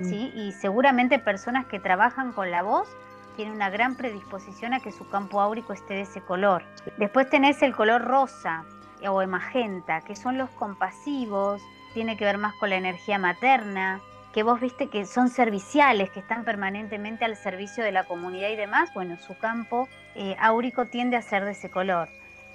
mm. 0.00 0.04
¿sí? 0.04 0.32
Y 0.34 0.50
seguramente 0.50 1.20
personas 1.20 1.64
que 1.66 1.78
trabajan 1.78 2.32
con 2.32 2.50
la 2.50 2.64
voz 2.64 2.88
tienen 3.36 3.54
una 3.54 3.70
gran 3.70 3.94
predisposición 3.94 4.74
a 4.74 4.80
que 4.80 4.90
su 4.90 5.08
campo 5.08 5.40
áurico 5.40 5.72
esté 5.72 5.94
de 5.94 6.00
ese 6.00 6.20
color. 6.20 6.64
Después 6.96 7.30
tenés 7.30 7.62
el 7.62 7.72
color 7.72 8.02
rosa 8.02 8.64
o 9.06 9.24
magenta, 9.28 10.00
que 10.00 10.16
son 10.16 10.38
los 10.38 10.50
compasivos, 10.50 11.62
tiene 11.92 12.16
que 12.16 12.24
ver 12.24 12.38
más 12.38 12.54
con 12.54 12.70
la 12.70 12.76
energía 12.76 13.20
materna, 13.20 14.00
que 14.34 14.42
vos 14.42 14.60
viste 14.60 14.88
que 14.88 15.06
son 15.06 15.28
serviciales, 15.28 16.10
que 16.10 16.18
están 16.18 16.42
permanentemente 16.42 17.24
al 17.24 17.36
servicio 17.36 17.84
de 17.84 17.92
la 17.92 18.02
comunidad 18.02 18.48
y 18.48 18.56
demás, 18.56 18.92
bueno, 18.92 19.16
su 19.16 19.38
campo 19.38 19.88
eh, 20.16 20.34
áurico 20.40 20.86
tiende 20.86 21.16
a 21.16 21.22
ser 21.22 21.44
de 21.44 21.52
ese 21.52 21.70
color. 21.70 22.08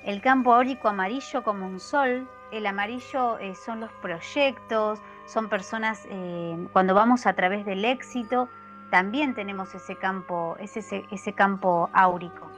El 0.04 0.22
campo 0.22 0.54
áurico 0.54 0.90
amarillo 0.90 1.42
como 1.42 1.66
un 1.66 1.80
sol, 1.80 2.30
el 2.52 2.66
amarillo 2.66 3.40
eh, 3.40 3.56
son 3.56 3.80
los 3.80 3.92
proyectos, 4.02 5.00
son 5.26 5.48
personas, 5.48 6.06
eh, 6.10 6.68
cuando 6.74 6.94
vamos 6.94 7.26
a 7.26 7.32
través 7.32 7.66
del 7.66 7.86
éxito, 7.86 8.50
también 8.92 9.34
tenemos 9.34 9.74
ese 9.74 9.96
campo, 9.96 10.58
ese, 10.60 11.06
ese 11.10 11.34
campo 11.34 11.90
áurico. 11.94 12.52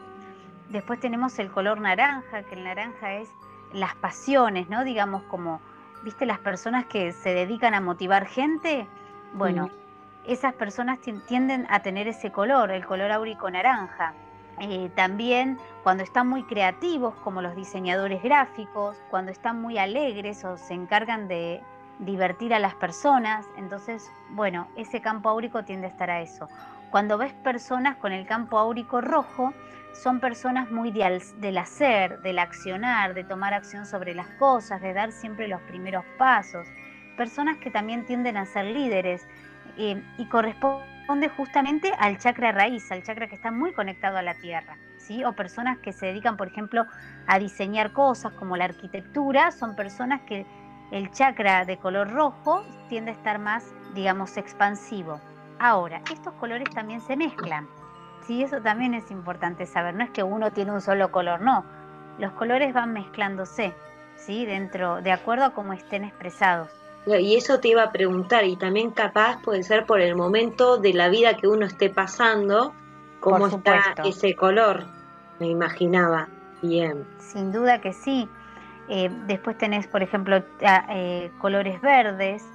Después 0.70 1.00
tenemos 1.00 1.38
el 1.38 1.52
color 1.52 1.80
naranja, 1.80 2.42
que 2.42 2.56
el 2.56 2.64
naranja 2.64 3.14
es 3.14 3.30
las 3.72 3.94
pasiones, 3.94 4.68
¿no? 4.68 4.84
Digamos 4.84 5.22
como, 5.24 5.62
¿viste 6.02 6.26
las 6.26 6.40
personas 6.40 6.86
que 6.86 7.12
se 7.12 7.36
dedican 7.36 7.76
a 7.76 7.82
motivar 7.82 8.26
gente? 8.26 8.88
Bueno, 9.34 9.70
esas 10.26 10.54
personas 10.54 11.00
tienden 11.28 11.66
a 11.70 11.82
tener 11.82 12.08
ese 12.08 12.32
color, 12.32 12.72
el 12.72 12.86
color 12.86 13.12
áurico 13.12 13.50
naranja. 13.50 14.14
Eh, 14.60 14.92
también 14.96 15.58
cuando 15.84 16.04
están 16.04 16.28
muy 16.28 16.44
creativos, 16.44 17.16
como 17.24 17.42
los 17.42 17.56
diseñadores 17.56 18.22
gráficos, 18.22 19.02
cuando 19.10 19.32
están 19.32 19.62
muy 19.62 19.78
alegres 19.78 20.44
o 20.44 20.58
se 20.58 20.74
encargan 20.74 21.28
de 21.28 21.62
divertir 22.00 22.54
a 22.54 22.60
las 22.60 22.76
personas, 22.76 23.46
entonces, 23.58 24.12
bueno, 24.32 24.68
ese 24.76 25.02
campo 25.02 25.30
áurico 25.30 25.64
tiende 25.64 25.88
a 25.88 25.90
estar 25.90 26.10
a 26.10 26.22
eso. 26.22 26.48
Cuando 26.90 27.18
ves 27.18 27.34
personas 27.34 27.96
con 27.96 28.12
el 28.12 28.28
campo 28.28 28.60
áurico 28.60 29.02
rojo, 29.02 29.54
son 29.94 30.20
personas 30.20 30.70
muy 30.72 30.92
del 30.92 31.58
hacer, 31.58 32.22
del 32.22 32.40
accionar, 32.40 33.14
de 33.14 33.24
tomar 33.24 33.54
acción 33.54 33.86
sobre 33.86 34.14
las 34.14 34.28
cosas, 34.32 34.82
de 34.82 34.94
dar 34.94 35.12
siempre 35.12 35.48
los 35.48 35.62
primeros 35.62 36.04
pasos 36.18 36.68
personas 37.22 37.58
que 37.58 37.70
también 37.70 38.04
tienden 38.08 38.36
a 38.36 38.48
ser 38.48 38.66
líderes 38.66 39.28
eh, 39.78 40.04
y 40.18 40.26
corresponde 40.26 41.30
justamente 41.30 41.92
al 42.00 42.18
chakra 42.18 42.52
raíz, 42.52 42.92
al 42.92 43.04
chakra 43.04 43.28
que 43.28 43.36
está 43.36 43.52
muy 43.52 43.74
conectado 43.74 44.18
a 44.18 44.24
la 44.24 44.34
tierra. 44.34 44.76
¿sí? 44.98 45.24
O 45.24 45.34
personas 45.34 45.78
que 45.78 45.94
se 45.94 46.08
dedican, 46.08 46.36
por 46.36 46.48
ejemplo, 46.48 46.88
a 47.28 47.38
diseñar 47.38 47.92
cosas 47.92 48.34
como 48.34 48.58
la 48.58 48.66
arquitectura, 48.66 49.52
son 49.52 49.76
personas 49.76 50.22
que 50.22 50.48
el 50.92 51.12
chakra 51.12 51.64
de 51.64 51.78
color 51.78 52.10
rojo 52.10 52.66
tiende 52.90 53.12
a 53.12 53.14
estar 53.14 53.38
más, 53.38 53.72
digamos, 53.94 54.36
expansivo. 54.38 55.22
Ahora, 55.60 56.02
estos 56.12 56.34
colores 56.40 56.72
también 56.72 57.02
se 57.02 57.16
mezclan. 57.16 57.68
Sí, 58.26 58.42
eso 58.42 58.62
también 58.62 58.96
es 58.96 59.12
importante 59.12 59.68
saber. 59.68 59.94
No 59.94 60.04
es 60.04 60.10
que 60.10 60.24
uno 60.24 60.50
tiene 60.50 60.72
un 60.72 60.82
solo 60.82 61.12
color, 61.12 61.40
no. 61.42 61.66
Los 62.18 62.32
colores 62.32 62.74
van 62.74 62.94
mezclándose, 62.94 63.76
¿sí? 64.16 64.48
Dentro, 64.48 65.04
de 65.04 65.12
acuerdo 65.12 65.46
a 65.46 65.54
cómo 65.54 65.74
estén 65.74 66.04
expresados. 66.04 66.81
Y 67.06 67.36
eso 67.36 67.60
te 67.60 67.70
iba 67.70 67.84
a 67.84 67.92
preguntar, 67.92 68.46
y 68.46 68.56
también 68.56 68.92
capaz 68.92 69.42
puede 69.42 69.64
ser 69.64 69.86
por 69.86 70.02
el 70.02 70.16
momento 70.16 70.78
de 70.78 70.94
la 70.94 71.10
vida 71.10 71.36
que 71.36 71.48
uno 71.48 71.66
esté 71.66 71.90
pasando, 71.90 72.74
cómo 73.20 73.48
está 73.48 73.96
ese 74.06 74.36
color, 74.36 74.86
me 75.40 75.48
imaginaba. 75.48 76.28
Bien. 76.62 77.08
Sin 77.18 77.52
duda 77.52 77.82
que 77.82 77.92
sí. 77.92 78.30
Eh, 78.88 79.10
después 79.26 79.58
tenés, 79.58 79.88
por 79.88 80.04
ejemplo, 80.04 80.44
eh, 80.90 81.32
colores 81.40 81.82
verdes, 81.82 82.46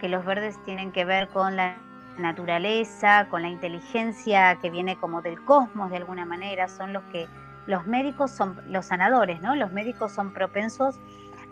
que 0.00 0.08
los 0.08 0.24
verdes 0.24 0.56
tienen 0.64 0.92
que 0.92 1.04
ver 1.04 1.28
con 1.28 1.56
la 1.56 1.76
naturaleza, 2.16 3.26
con 3.28 3.42
la 3.42 3.48
inteligencia 3.48 4.56
que 4.62 4.70
viene 4.70 4.96
como 4.96 5.20
del 5.20 5.42
cosmos 5.44 5.90
de 5.90 5.98
alguna 5.98 6.24
manera, 6.24 6.68
son 6.68 6.92
los 6.92 7.02
que 7.04 7.28
los 7.66 7.86
médicos 7.86 8.30
son 8.30 8.60
los 8.68 8.86
sanadores, 8.86 9.42
¿no? 9.42 9.54
Los 9.54 9.72
médicos 9.72 10.12
son 10.12 10.32
propensos 10.32 10.98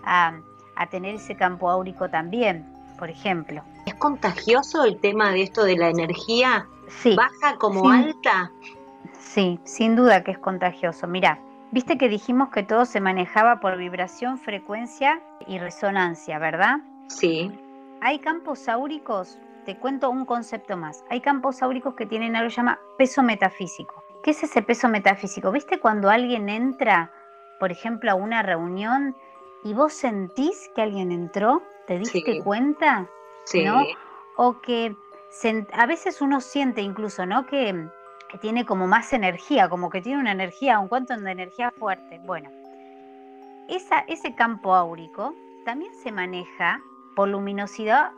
a 0.05 0.39
a 0.79 0.87
tener 0.87 1.17
ese 1.17 1.37
campo 1.37 1.69
áurico 1.69 2.09
también, 2.09 2.65
por 2.99 3.11
ejemplo. 3.11 3.63
¿Es 3.85 3.95
contagioso 3.97 4.85
el 4.85 4.99
tema 4.99 5.33
de 5.33 5.43
esto 5.43 5.65
de 5.65 5.77
la 5.77 5.89
energía? 5.89 6.67
Sí. 6.89 7.17
¿Baja 7.17 7.57
como 7.59 7.91
alta? 7.91 8.53
Sí, 9.19 9.61
sin 9.65 9.97
duda 9.97 10.23
que 10.23 10.31
es 10.31 10.39
contagioso. 10.39 11.07
Mira, 11.09 11.41
viste 11.73 11.99
que 11.99 12.09
dijimos 12.09 12.51
que 12.51 12.63
todo 12.63 12.85
se 12.87 13.01
manejaba 13.01 13.61
por 13.61 13.77
vibración, 13.77 14.39
frecuencia 14.39 15.21
y 15.47 15.59
resonancia, 15.59 16.39
¿verdad? 16.39 16.77
Sí. 17.09 17.53
Hay 18.01 18.21
campos 18.21 18.69
áuricos, 18.69 19.39
te 19.67 19.77
cuento 19.77 20.09
un 20.11 20.25
concepto 20.25 20.77
más. 20.77 21.05
Hay 21.11 21.21
campos 21.21 21.61
áuricos 21.61 21.95
que 21.95 22.07
tienen 22.07 22.37
algo 22.37 22.49
que 22.49 22.55
se 22.55 22.57
llama 22.59 22.79
peso 22.97 23.23
metafísico. 23.25 24.05
¿Qué 24.23 24.31
es 24.31 24.43
ese 24.45 24.63
peso 24.63 24.89
metafísico? 24.89 25.51
¿Viste 25.51 25.81
cuando 25.81 26.09
alguien 26.09 26.49
entra, 26.49 27.11
por 27.59 27.73
ejemplo, 27.73 28.13
a 28.13 28.15
una 28.15 28.43
reunión 28.43 29.17
y 29.65 29.75
vos 29.75 29.93
sentís 29.93 30.71
que 30.75 30.83
alguien 30.83 31.13
entró, 31.13 31.63
¿te 31.87 31.99
diste 31.99 32.43
cuenta? 32.43 33.09
Sí. 33.45 33.65
¿No? 33.65 33.85
O 34.37 34.61
que 34.61 34.95
a 35.73 35.87
veces 35.87 36.21
uno 36.21 36.41
siente 36.41 36.81
incluso, 36.81 37.27
¿no? 37.27 37.47
Que, 37.47 37.89
tiene 38.43 38.67
como 38.67 38.87
más 38.87 39.15
energía, 39.15 39.71
como 39.71 39.89
que 39.89 40.03
tiene 40.03 40.21
una 40.21 40.33
energía, 40.33 40.79
un 40.79 40.89
cuanto 40.89 41.17
de 41.17 41.31
energía 41.31 41.71
fuerte. 41.71 42.21
Bueno, 42.27 42.51
esa, 43.69 44.01
ese 44.01 44.35
campo 44.35 44.75
áurico 44.75 45.35
también 45.65 45.95
se 45.95 46.13
maneja 46.13 46.83
por 47.17 47.31
luminosidad 47.31 48.11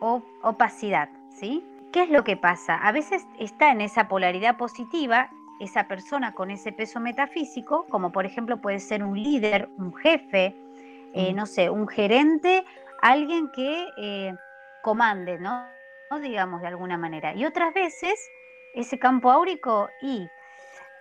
o 0.00 0.20
opacidad, 0.42 1.10
¿sí? 1.30 1.64
¿Qué 1.92 2.02
es 2.02 2.10
lo 2.10 2.24
que 2.24 2.36
pasa? 2.36 2.74
A 2.74 2.90
veces 2.90 3.24
está 3.38 3.70
en 3.70 3.82
esa 3.82 4.08
polaridad 4.08 4.56
positiva 4.56 5.30
esa 5.62 5.86
persona 5.86 6.34
con 6.34 6.50
ese 6.50 6.72
peso 6.72 6.98
metafísico, 6.98 7.86
como 7.88 8.10
por 8.10 8.26
ejemplo 8.26 8.60
puede 8.60 8.80
ser 8.80 9.04
un 9.04 9.22
líder, 9.22 9.68
un 9.78 9.94
jefe, 9.94 10.56
eh, 11.14 11.32
no 11.32 11.46
sé, 11.46 11.70
un 11.70 11.88
gerente, 11.88 12.64
alguien 13.00 13.50
que 13.52 13.88
eh, 13.96 14.34
comande, 14.82 15.38
¿no? 15.38 15.68
Digamos 16.20 16.60
de 16.60 16.68
alguna 16.68 16.98
manera. 16.98 17.34
Y 17.34 17.44
otras 17.44 17.72
veces 17.72 18.30
ese 18.74 18.98
campo 18.98 19.30
áurico 19.30 19.88
y 20.00 20.26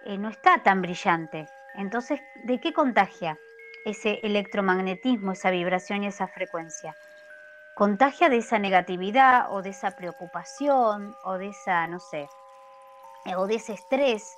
eh, 0.05 0.17
no 0.17 0.29
está 0.29 0.63
tan 0.63 0.81
brillante. 0.81 1.47
Entonces, 1.75 2.19
¿de 2.43 2.59
qué 2.59 2.73
contagia 2.73 3.37
ese 3.85 4.19
electromagnetismo, 4.23 5.31
esa 5.31 5.51
vibración 5.51 6.03
y 6.03 6.07
esa 6.07 6.27
frecuencia? 6.27 6.95
Contagia 7.75 8.29
de 8.29 8.37
esa 8.37 8.59
negatividad 8.59 9.51
o 9.51 9.61
de 9.61 9.69
esa 9.69 9.91
preocupación 9.91 11.15
o 11.23 11.37
de 11.37 11.49
esa, 11.49 11.87
no 11.87 11.99
sé, 11.99 12.27
o 13.37 13.47
de 13.47 13.55
ese 13.55 13.73
estrés, 13.73 14.35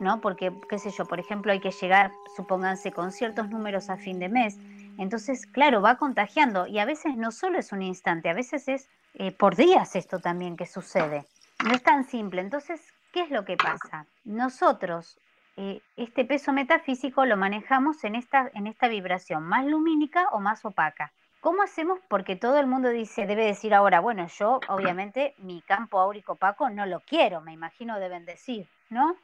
¿no? 0.00 0.20
Porque, 0.20 0.52
qué 0.68 0.78
sé 0.78 0.90
yo, 0.90 1.06
por 1.06 1.20
ejemplo, 1.20 1.52
hay 1.52 1.60
que 1.60 1.70
llegar, 1.70 2.10
supónganse, 2.36 2.92
con 2.92 3.12
ciertos 3.12 3.48
números 3.48 3.90
a 3.90 3.96
fin 3.96 4.18
de 4.18 4.28
mes 4.28 4.58
entonces, 4.98 5.46
claro, 5.46 5.82
va 5.82 5.96
contagiando 5.96 6.66
y 6.66 6.78
a 6.78 6.84
veces 6.84 7.16
no 7.16 7.30
solo 7.32 7.58
es 7.58 7.72
un 7.72 7.82
instante, 7.82 8.28
a 8.28 8.34
veces 8.34 8.68
es 8.68 8.88
eh, 9.14 9.32
por 9.32 9.56
días 9.56 9.94
esto 9.96 10.18
también 10.18 10.56
que 10.56 10.66
sucede. 10.66 11.24
No 11.64 11.72
es 11.72 11.82
tan 11.82 12.04
simple. 12.04 12.40
Entonces, 12.40 12.80
¿qué 13.12 13.20
es 13.20 13.30
lo 13.30 13.44
que 13.44 13.56
pasa? 13.56 14.06
Nosotros 14.24 15.18
eh, 15.56 15.80
este 15.96 16.24
peso 16.24 16.52
metafísico 16.52 17.24
lo 17.24 17.36
manejamos 17.36 18.02
en 18.04 18.16
esta, 18.16 18.50
en 18.54 18.66
esta 18.66 18.88
vibración, 18.88 19.44
más 19.44 19.64
lumínica 19.64 20.28
o 20.32 20.40
más 20.40 20.64
opaca. 20.64 21.12
¿Cómo 21.40 21.62
hacemos? 21.62 22.00
Porque 22.08 22.36
todo 22.36 22.58
el 22.58 22.66
mundo 22.66 22.88
dice, 22.88 23.26
debe 23.26 23.44
decir 23.44 23.74
ahora, 23.74 24.00
bueno, 24.00 24.26
yo 24.38 24.60
obviamente 24.68 25.34
mi 25.38 25.60
campo 25.62 26.00
áurico 26.00 26.32
opaco 26.32 26.70
no 26.70 26.86
lo 26.86 27.00
quiero, 27.00 27.40
me 27.42 27.52
imagino 27.52 28.00
deben 28.00 28.24
decir, 28.24 28.66
¿no? 28.88 29.14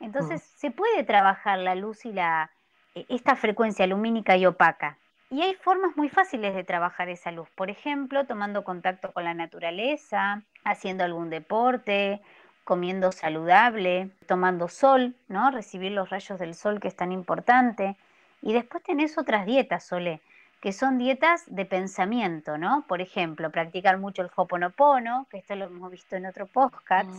Entonces 0.00 0.42
se 0.56 0.70
puede 0.70 1.02
trabajar 1.02 1.58
la 1.58 1.74
luz 1.74 2.04
y 2.06 2.12
la, 2.12 2.50
e, 2.94 3.04
esta 3.08 3.36
frecuencia 3.36 3.86
lumínica 3.86 4.36
y 4.36 4.46
opaca. 4.46 4.98
Y 5.34 5.42
hay 5.42 5.54
formas 5.54 5.96
muy 5.96 6.08
fáciles 6.08 6.54
de 6.54 6.62
trabajar 6.62 7.08
esa 7.08 7.32
luz, 7.32 7.50
por 7.56 7.68
ejemplo, 7.68 8.24
tomando 8.24 8.62
contacto 8.62 9.12
con 9.12 9.24
la 9.24 9.34
naturaleza, 9.34 10.42
haciendo 10.62 11.02
algún 11.02 11.28
deporte, 11.28 12.22
comiendo 12.62 13.10
saludable, 13.10 14.10
tomando 14.28 14.68
sol, 14.68 15.16
¿no? 15.26 15.50
Recibir 15.50 15.90
los 15.90 16.08
rayos 16.08 16.38
del 16.38 16.54
sol 16.54 16.78
que 16.78 16.86
es 16.86 16.94
tan 16.94 17.10
importante. 17.10 17.96
Y 18.42 18.52
después 18.52 18.84
tenés 18.84 19.18
otras 19.18 19.44
dietas, 19.44 19.84
Solé, 19.84 20.20
que 20.60 20.72
son 20.72 20.98
dietas 20.98 21.42
de 21.48 21.64
pensamiento, 21.64 22.56
¿no? 22.56 22.84
Por 22.86 23.00
ejemplo, 23.00 23.50
practicar 23.50 23.98
mucho 23.98 24.22
el 24.22 24.30
hoponopono, 24.36 25.26
que 25.32 25.38
esto 25.38 25.56
lo 25.56 25.64
hemos 25.64 25.90
visto 25.90 26.14
en 26.14 26.26
otro 26.26 26.46
podcast, 26.46 27.10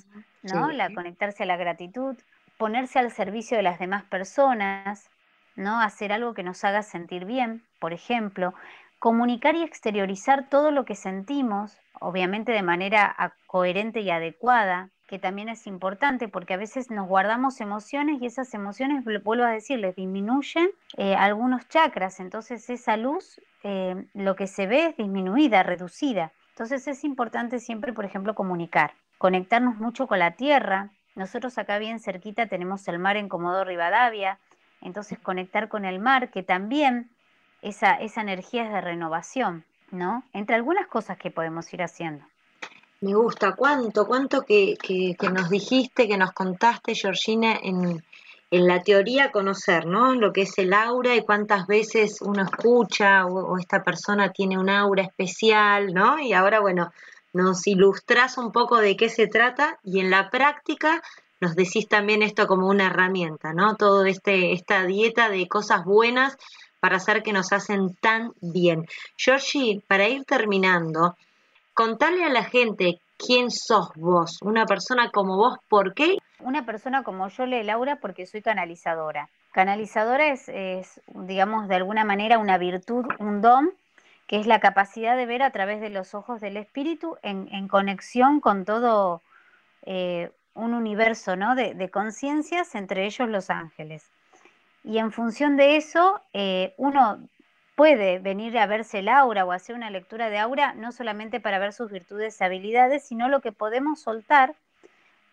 ¿no? 0.41 0.72
La 0.72 0.89
conectarse 0.93 1.43
a 1.43 1.48
la 1.48 1.57
gratitud, 1.57 2.15
ponerse 2.57 2.98
al 2.98 3.12
servicio 3.12 3.57
de 3.57 3.63
las 3.63 3.77
demás 3.77 4.05
personas, 4.05 5.10
¿no? 5.55 5.81
Hacer 5.81 6.12
algo 6.12 6.33
que 6.33 6.43
nos 6.43 6.63
haga 6.63 6.83
sentir 6.83 7.25
bien, 7.25 7.63
por 7.79 7.93
ejemplo, 7.93 8.53
comunicar 9.00 9.55
y 9.55 9.63
exteriorizar 9.63 10.50
todo 10.50 10.71
lo 10.71 10.85
que 10.85 10.95
sentimos, 10.95 11.79
obviamente 12.00 12.51
de 12.51 12.63
manera 12.63 13.33
coherente 13.47 14.01
y 14.01 14.09
adecuada, 14.09 14.89
que 15.07 15.19
también 15.19 15.50
es 15.50 15.67
importante 15.67 16.27
porque 16.27 16.55
a 16.55 16.57
veces 16.57 16.89
nos 16.89 17.07
guardamos 17.07 17.62
emociones 17.62 18.21
y 18.21 18.25
esas 18.25 18.53
emociones, 18.53 19.03
vuelvo 19.24 19.43
a 19.43 19.51
decirles, 19.51 19.95
disminuyen 19.95 20.69
eh, 20.97 21.15
algunos 21.15 21.67
chakras, 21.67 22.19
entonces 22.19 22.69
esa 22.69 22.97
luz 22.97 23.39
eh, 23.63 24.07
lo 24.13 24.35
que 24.35 24.47
se 24.47 24.67
ve 24.67 24.88
es 24.88 24.97
disminuida, 24.97 25.63
reducida. 25.63 26.31
Entonces 26.50 26.88
es 26.88 27.03
importante 27.03 27.59
siempre, 27.59 27.93
por 27.93 28.05
ejemplo, 28.05 28.33
comunicar, 28.33 28.93
conectarnos 29.17 29.77
mucho 29.77 30.07
con 30.07 30.19
la 30.19 30.31
tierra. 30.31 30.89
Nosotros 31.15 31.57
acá 31.57 31.77
bien 31.77 32.00
cerquita 32.00 32.47
tenemos 32.47 32.88
el 32.88 33.00
mar 33.00 33.17
en 33.17 33.29
Comodoro 33.29 33.69
Rivadavia, 33.69 34.39
entonces 34.86 35.20
conectar 35.20 35.68
con 35.68 35.84
el 35.84 36.00
mar, 36.00 36.30
que 36.30 36.44
también 36.44 37.10
esa, 37.62 37.96
esa 37.96 38.22
energía 38.22 38.65
es 38.65 38.72
de 38.72 38.82
renovación, 38.82 39.65
¿no? 39.92 40.24
Entre 40.34 40.56
algunas 40.56 40.88
cosas 40.88 41.18
que 41.18 41.32
podemos 41.32 41.74
ir 41.74 41.82
haciendo. 41.82 42.24
Me 43.01 43.13
gusta, 43.13 43.54
cuánto, 43.54 44.06
cuánto 44.08 44.44
que, 44.44 44.75
que, 44.82 45.30
nos 45.30 45.50
dijiste, 45.50 46.08
que 46.08 46.18
nos 46.18 46.32
contaste, 46.32 46.96
Georgina, 46.96 47.58
en, 47.62 48.04
en, 48.51 48.68
la 48.68 48.82
teoría 48.82 49.32
conocer, 49.32 49.86
¿no? 49.86 50.13
Lo 50.13 50.32
que 50.32 50.44
es 50.44 50.58
el 50.58 50.74
aura 50.74 51.15
y 51.15 51.22
cuántas 51.22 51.68
veces 51.68 52.22
uno 52.22 52.44
escucha 52.44 53.25
o, 53.25 53.58
esta 53.58 53.84
persona 53.84 54.32
tiene 54.32 54.58
un 54.58 54.70
aura 54.70 55.04
especial, 55.04 55.94
¿no? 55.94 56.20
Y 56.20 56.34
ahora, 56.34 56.62
bueno, 56.62 56.94
nos 57.34 57.68
ilustras 57.68 58.38
un 58.38 58.51
poco 58.51 58.77
de 58.77 58.96
qué 58.96 59.10
se 59.10 59.27
trata 59.27 59.77
y 59.84 60.00
en 60.00 60.10
la 60.10 60.30
práctica 60.30 61.01
nos 61.42 61.56
decís 61.56 61.88
también 61.88 62.22
esto 62.22 62.48
como 62.48 62.68
una 62.68 62.88
herramienta, 62.88 63.54
¿no? 63.54 63.75
Todo 63.75 64.06
este, 64.06 64.54
esta 64.54 64.84
dieta 64.86 65.30
de 65.30 65.48
cosas 65.48 65.84
buenas 65.84 66.38
para 66.80 66.98
hacer 66.98 67.24
que 67.24 67.34
nos 67.34 67.51
hacen 67.51 67.96
tan 67.96 68.32
bien. 68.42 68.86
Georgie, 69.18 69.82
para 69.88 70.08
ir 70.08 70.24
terminando, 70.25 71.15
contale 71.74 72.24
a 72.24 72.30
la 72.30 72.44
gente 72.44 73.00
quién 73.18 73.51
sos 73.51 73.89
vos, 73.96 74.39
una 74.42 74.65
persona 74.65 75.10
como 75.12 75.38
vos, 75.38 75.58
¿por 75.70 75.94
qué? 75.94 76.18
Una 76.39 76.65
persona 76.65 77.04
como 77.04 77.27
yo, 77.30 77.46
le 77.46 77.63
Laura, 77.63 77.98
porque 78.01 78.25
soy 78.25 78.42
canalizadora. 78.42 79.30
Canalizadora 79.51 80.27
es, 80.34 81.01
digamos, 81.08 81.68
de 81.70 81.75
alguna 81.75 82.03
manera 82.03 82.38
una 82.38 82.57
virtud, 82.57 83.05
un 83.20 83.42
don, 83.42 83.72
que 84.27 84.38
es 84.38 84.48
la 84.48 84.59
capacidad 84.59 85.16
de 85.16 85.25
ver 85.25 85.42
a 85.44 85.51
través 85.51 85.79
de 85.79 85.90
los 85.90 86.14
ojos 86.14 86.42
del 86.42 86.57
espíritu 86.57 87.18
en, 87.22 87.68
conexión 87.68 88.42
con 88.42 88.66
todo 88.66 89.22
eh, 89.86 90.31
un 90.55 90.74
universo 90.74 91.35
¿no? 91.35 91.53
de, 91.53 91.75
de 91.75 91.89
conciencias, 91.89 92.74
entre 92.74 93.05
ellos 93.05 93.29
los 93.29 93.50
ángeles. 93.50 94.09
Y 94.83 94.98
en 94.98 95.11
función 95.11 95.57
de 95.57 95.77
eso, 95.77 96.22
eh, 96.33 96.74
uno 96.77 97.20
puede 97.75 98.20
venir 98.20 98.57
a 98.57 98.68
verse 98.68 99.00
el 99.00 99.09
aura 99.09 99.46
o 99.46 99.51
hacer 99.51 99.75
una 99.75 99.89
lectura 99.89 100.29
de 100.29 100.39
aura, 100.39 100.74
no 100.74 100.91
solamente 100.91 101.39
para 101.39 101.59
ver 101.59 101.74
sus 101.74 101.91
virtudes 101.91 102.39
y 102.39 102.44
habilidades, 102.44 103.03
sino 103.05 103.27
lo 103.27 103.41
que 103.41 103.51
podemos 103.51 104.00
soltar 104.01 104.55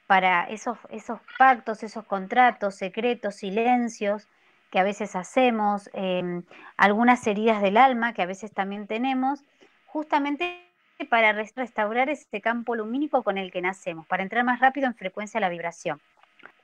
para 0.06 0.44
esos, 0.44 0.78
esos 0.90 1.20
pactos, 1.38 1.82
esos 1.82 2.04
contratos, 2.04 2.74
secretos, 2.74 3.36
silencios 3.36 4.26
que 4.70 4.78
a 4.78 4.82
veces 4.82 5.14
hacemos, 5.14 5.88
em, 5.92 6.42
algunas 6.76 7.26
heridas 7.26 7.62
del 7.62 7.76
alma 7.76 8.14
que 8.14 8.22
a 8.22 8.26
veces 8.26 8.52
también 8.52 8.86
tenemos, 8.86 9.44
justamente 9.86 10.71
para 11.04 11.32
restaurar 11.32 12.08
este 12.08 12.40
campo 12.40 12.74
lumínico 12.74 13.22
con 13.22 13.38
el 13.38 13.50
que 13.50 13.62
nacemos, 13.62 14.06
para 14.06 14.22
entrar 14.22 14.44
más 14.44 14.60
rápido 14.60 14.86
en 14.86 14.94
frecuencia 14.94 15.38
a 15.38 15.40
la 15.40 15.48
vibración. 15.48 16.00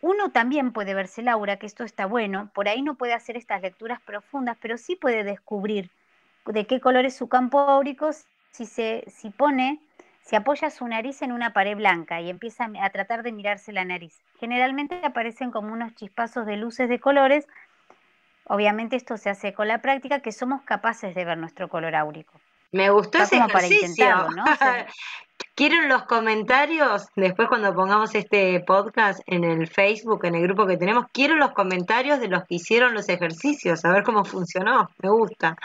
Uno 0.00 0.30
también 0.30 0.72
puede 0.72 0.94
verse 0.94 1.22
Laura, 1.22 1.56
que 1.56 1.66
esto 1.66 1.84
está 1.84 2.06
bueno, 2.06 2.50
por 2.54 2.68
ahí 2.68 2.82
no 2.82 2.94
puede 2.94 3.14
hacer 3.14 3.36
estas 3.36 3.62
lecturas 3.62 4.00
profundas, 4.00 4.56
pero 4.60 4.78
sí 4.78 4.96
puede 4.96 5.24
descubrir 5.24 5.90
de 6.46 6.66
qué 6.66 6.80
color 6.80 7.04
es 7.04 7.16
su 7.16 7.28
campo 7.28 7.60
áurico 7.60 8.10
si 8.52 8.64
se 8.64 9.04
si 9.08 9.30
pone, 9.30 9.80
si 10.22 10.36
apoya 10.36 10.70
su 10.70 10.86
nariz 10.86 11.22
en 11.22 11.32
una 11.32 11.52
pared 11.52 11.76
blanca 11.76 12.20
y 12.20 12.30
empieza 12.30 12.70
a 12.80 12.90
tratar 12.90 13.22
de 13.22 13.32
mirarse 13.32 13.72
la 13.72 13.84
nariz. 13.84 14.22
Generalmente 14.38 15.00
aparecen 15.04 15.50
como 15.50 15.72
unos 15.72 15.94
chispazos 15.94 16.46
de 16.46 16.56
luces 16.56 16.88
de 16.88 17.00
colores. 17.00 17.46
Obviamente 18.44 18.96
esto 18.96 19.16
se 19.16 19.30
hace 19.30 19.52
con 19.52 19.68
la 19.68 19.82
práctica 19.82 20.20
que 20.20 20.32
somos 20.32 20.62
capaces 20.62 21.14
de 21.14 21.24
ver 21.24 21.38
nuestro 21.38 21.68
color 21.68 21.94
áurico. 21.94 22.40
Me 22.72 22.90
gustó 22.90 23.18
ese 23.18 23.36
ejercicio. 23.36 24.28
¿no? 24.30 24.44
¿Quieren 25.54 25.88
los 25.88 26.04
comentarios? 26.04 27.08
Después 27.16 27.48
cuando 27.48 27.74
pongamos 27.74 28.14
este 28.14 28.60
podcast 28.60 29.20
en 29.26 29.44
el 29.44 29.66
Facebook, 29.66 30.24
en 30.24 30.34
el 30.34 30.42
grupo 30.42 30.66
que 30.66 30.76
tenemos, 30.76 31.06
quiero 31.12 31.34
los 31.34 31.52
comentarios 31.52 32.20
de 32.20 32.28
los 32.28 32.44
que 32.44 32.56
hicieron 32.56 32.94
los 32.94 33.08
ejercicios, 33.08 33.84
a 33.84 33.92
ver 33.92 34.04
cómo 34.04 34.24
funcionó. 34.24 34.90
Me 35.02 35.08
gusta. 35.10 35.56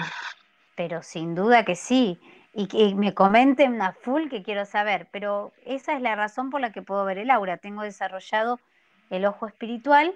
Pero 0.75 1.03
sin 1.03 1.35
duda 1.35 1.63
que 1.63 1.75
sí. 1.75 2.19
Y 2.55 2.67
que 2.67 2.93
me 2.95 3.13
comenten 3.13 3.73
una 3.73 3.93
full 3.93 4.29
que 4.29 4.43
quiero 4.43 4.65
saber. 4.65 5.07
Pero 5.11 5.53
esa 5.65 5.93
es 5.93 6.01
la 6.01 6.15
razón 6.15 6.49
por 6.49 6.61
la 6.61 6.71
que 6.71 6.81
puedo 6.81 7.05
ver 7.05 7.17
el 7.17 7.31
aura. 7.31 7.57
Tengo 7.57 7.83
desarrollado 7.83 8.59
el 9.09 9.25
ojo 9.25 9.47
espiritual 9.47 10.15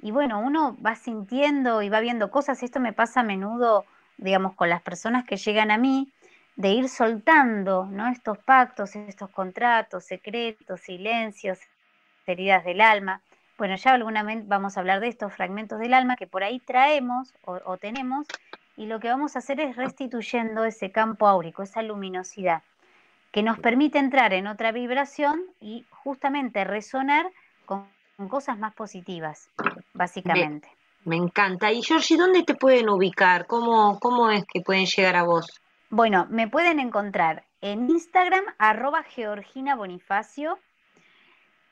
y 0.00 0.10
bueno, 0.10 0.38
uno 0.38 0.76
va 0.84 0.96
sintiendo 0.96 1.80
y 1.80 1.88
va 1.88 2.00
viendo 2.00 2.30
cosas. 2.30 2.62
Esto 2.62 2.78
me 2.78 2.92
pasa 2.92 3.20
a 3.20 3.22
menudo, 3.24 3.86
digamos, 4.18 4.54
con 4.54 4.68
las 4.68 4.82
personas 4.82 5.24
que 5.24 5.38
llegan 5.38 5.70
a 5.70 5.78
mí 5.78 6.12
de 6.56 6.70
ir 6.70 6.88
soltando 6.88 7.86
¿no? 7.86 8.08
estos 8.08 8.38
pactos, 8.38 8.94
estos 8.96 9.30
contratos, 9.30 10.04
secretos, 10.04 10.80
silencios, 10.80 11.58
heridas 12.26 12.64
del 12.64 12.80
alma. 12.80 13.20
Bueno, 13.58 13.76
ya 13.76 13.92
alguna 13.92 14.22
vez 14.22 14.46
vamos 14.46 14.76
a 14.76 14.80
hablar 14.80 15.00
de 15.00 15.08
estos 15.08 15.32
fragmentos 15.32 15.78
del 15.78 15.94
alma 15.94 16.16
que 16.16 16.26
por 16.26 16.42
ahí 16.42 16.60
traemos 16.60 17.32
o, 17.44 17.76
tenemos 17.76 18.26
y 18.76 18.86
lo 18.86 18.98
que 18.98 19.08
vamos 19.08 19.36
a 19.36 19.38
hacer 19.38 19.60
es 19.60 19.76
restituyendo 19.76 20.64
ese 20.64 20.90
campo 20.90 21.28
áurico, 21.28 21.62
esa 21.62 21.82
luminosidad, 21.82 22.62
que 23.30 23.42
nos 23.42 23.58
permite 23.60 23.98
entrar 23.98 24.32
en 24.32 24.48
otra 24.48 24.72
vibración 24.72 25.40
y 25.60 25.84
justamente 25.90 26.64
resonar 26.64 27.26
con, 27.64 27.86
cosas 28.28 28.58
más 28.58 28.74
positivas, 28.74 29.48
básicamente. 29.92 30.68
Me, 31.04 31.16
encanta. 31.16 31.70
Y 31.72 31.82
Georgie, 31.82 32.16
¿dónde 32.16 32.42
te 32.42 32.54
pueden 32.54 32.88
ubicar? 32.88 33.46
¿Cómo, 33.46 33.98
¿Cómo 34.00 34.30
es 34.30 34.44
que 34.46 34.60
pueden 34.60 34.86
llegar 34.86 35.16
a 35.16 35.24
vos? 35.24 35.63
Bueno, 35.96 36.26
me 36.28 36.48
pueden 36.48 36.80
encontrar 36.80 37.44
en 37.60 37.88
Instagram, 37.88 38.42
arroba 38.58 39.04
Georgina 39.04 39.76
Bonifacio. 39.76 40.58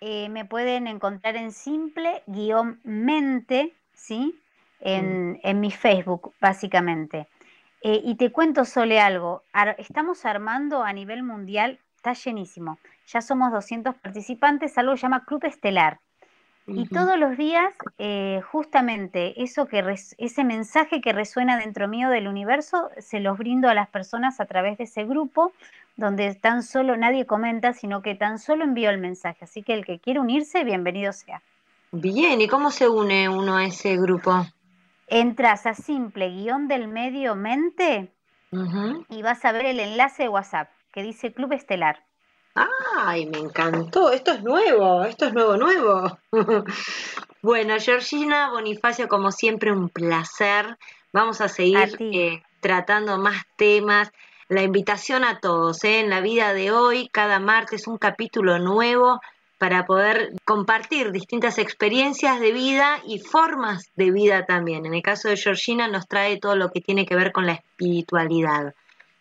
Eh, 0.01 0.29
me 0.29 0.45
pueden 0.45 0.87
encontrar 0.87 1.35
en 1.35 1.51
simple 1.51 2.23
guion 2.29 2.79
mente, 2.85 3.75
¿sí? 3.95 4.41
En, 4.79 5.41
mm. 5.43 5.59
mi 5.59 5.73
Facebook, 5.73 6.35
básicamente. 6.41 7.27
Eh, 7.83 8.01
y 8.05 8.15
te 8.15 8.31
cuento, 8.31 8.65
Sole, 8.65 9.01
algo. 9.01 9.43
estamos 9.79 10.25
armando 10.25 10.85
a 10.85 10.93
nivel 10.93 11.25
mundial, 11.25 11.81
está 11.97 12.13
llenísimo. 12.13 12.79
Ya 13.09 13.23
somos 13.23 13.51
200 13.51 13.97
participantes, 13.97 14.79
algo 14.79 14.93
que 14.93 14.99
se 14.99 15.03
llama 15.03 15.25
Club 15.25 15.47
Estelar. 15.47 15.99
Y 16.67 16.87
todos 16.87 17.19
los 17.19 17.37
días, 17.37 17.75
eh, 17.99 18.41
justamente 18.51 19.43
eso 19.43 19.67
que 19.67 19.85
ese 20.19 20.45
mensaje 20.45 21.01
que 21.01 21.13
resuena 21.13 21.59
dentro 21.59 21.89
mío 21.89 22.09
del 22.09 22.29
universo, 22.29 22.89
se 22.99 23.21
los 23.21 23.37
brindo 23.37 23.69
a 23.69 23.75
las 23.75 23.89
personas 23.89 24.41
a 24.41 24.47
través 24.47 24.79
de 24.79 24.85
ese 24.85 25.05
grupo, 25.05 25.53
donde 25.97 26.35
tan 26.35 26.63
solo 26.63 26.97
nadie 26.97 27.27
comenta, 27.27 27.73
sino 27.73 28.01
que 28.01 28.15
tan 28.15 28.39
solo 28.39 28.65
envío 28.65 28.91
el 28.91 28.99
mensaje. 28.99 29.45
Así 29.45 29.63
que 29.63 29.75
el 29.75 29.85
que 29.85 29.99
quiera 29.99 30.21
unirse, 30.21 30.63
bienvenido 30.63 31.13
sea. 31.13 31.43
Bien, 31.91 32.41
¿y 32.41 32.49
cómo 32.49 32.71
se 32.71 32.89
une 32.89 33.29
uno 33.29 33.57
a 33.57 33.65
ese 33.65 33.97
grupo? 33.97 34.47
Entras 35.09 35.67
a 35.67 35.75
simple 35.75 36.31
guion 36.31 36.69
del 36.69 36.89
medio 36.89 37.35
mente 37.35 38.11
y 39.09 39.23
vas 39.23 39.45
a 39.45 39.53
ver 39.53 39.67
el 39.67 39.81
enlace 39.81 40.25
de 40.25 40.29
WhatsApp 40.29 40.71
que 40.93 41.03
dice 41.03 41.33
Club 41.33 41.53
Estelar. 41.53 42.05
Ay, 42.55 43.27
me 43.27 43.39
encantó. 43.39 44.13
Esto 44.13 44.33
es 44.33 44.43
nuevo, 44.43 45.05
esto 45.05 45.27
es 45.27 45.33
nuevo, 45.33 45.57
nuevo. 45.57 46.19
bueno, 47.43 47.75
Georgina 47.81 48.51
Bonifacio, 48.51 49.09
como 49.09 49.33
siempre, 49.33 49.73
un 49.73 49.89
placer. 49.89 50.77
Vamos 51.13 51.41
a 51.41 51.49
seguir 51.49 51.97
eh, 52.01 52.43
tratando 52.61 53.19
más 53.19 53.43
temas. 53.57 54.13
La 54.49 54.63
invitación 54.63 55.25
a 55.25 55.41
todos, 55.41 55.83
¿eh? 55.85 56.01
en 56.01 56.11
la 56.11 56.21
vida 56.21 56.53
de 56.53 56.73
hoy, 56.73 57.09
cada 57.11 57.41
martes 57.41 57.87
un 57.87 57.97
capítulo 57.97 58.59
nuevo 58.59 59.21
para 59.57 59.87
poder 59.87 60.33
compartir 60.45 61.13
distintas 61.13 61.57
experiencias 61.57 62.41
de 62.41 62.53
vida 62.53 63.01
y 63.07 63.21
formas 63.21 63.91
de 63.95 64.11
vida 64.11 64.45
también. 64.45 64.85
En 64.85 64.93
el 64.93 65.03
caso 65.03 65.29
de 65.29 65.37
Georgina 65.37 65.89
nos 65.89 66.09
trae 66.09 66.39
todo 66.39 66.57
lo 66.57 66.71
que 66.71 66.81
tiene 66.81 67.07
que 67.07 67.15
ver 67.15 67.33
con 67.33 67.47
la 67.47 67.53
espiritualidad. 67.53 68.75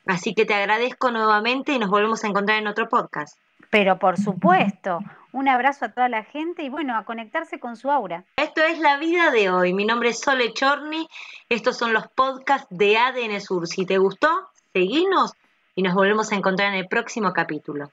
Así 0.06 0.34
que 0.34 0.46
te 0.46 0.54
agradezco 0.54 1.12
nuevamente 1.12 1.74
y 1.74 1.80
nos 1.80 1.90
volvemos 1.90 2.24
a 2.24 2.28
encontrar 2.28 2.58
en 2.58 2.68
otro 2.68 2.90
podcast. 2.90 3.38
Pero 3.70 4.00
por 4.00 4.18
supuesto, 4.18 5.00
un 5.32 5.48
abrazo 5.48 5.86
a 5.86 5.90
toda 5.90 6.10
la 6.10 6.24
gente 6.24 6.64
y 6.64 6.70
bueno, 6.70 6.98
a 6.98 7.06
conectarse 7.06 7.60
con 7.60 7.78
su 7.78 7.90
aura. 7.90 8.26
Esto 8.36 8.62
es 8.64 8.80
la 8.80 8.98
vida 8.98 9.32
de 9.32 9.50
hoy. 9.50 9.74
Mi 9.74 9.86
nombre 9.86 10.10
es 10.10 10.20
Sole 10.20 10.54
Chorni. 10.54 11.08
Estos 11.48 11.78
son 11.78 11.94
los 11.94 12.08
podcasts 12.08 12.68
de 12.70 12.98
ADN 12.98 13.40
Sur. 13.40 13.68
Si 13.68 13.86
te 13.86 13.98
gustó, 13.98 14.28
seguinos 14.74 15.34
y 15.76 15.84
nos 15.84 15.94
volvemos 15.94 16.32
a 16.32 16.36
encontrar 16.36 16.74
en 16.74 16.80
el 16.80 16.88
próximo 16.88 17.32
capítulo. 17.32 17.92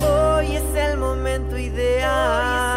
Hoy 0.00 0.46
es 0.56 0.74
el 0.74 0.98
momento 0.98 1.58
ideal. 1.58 2.67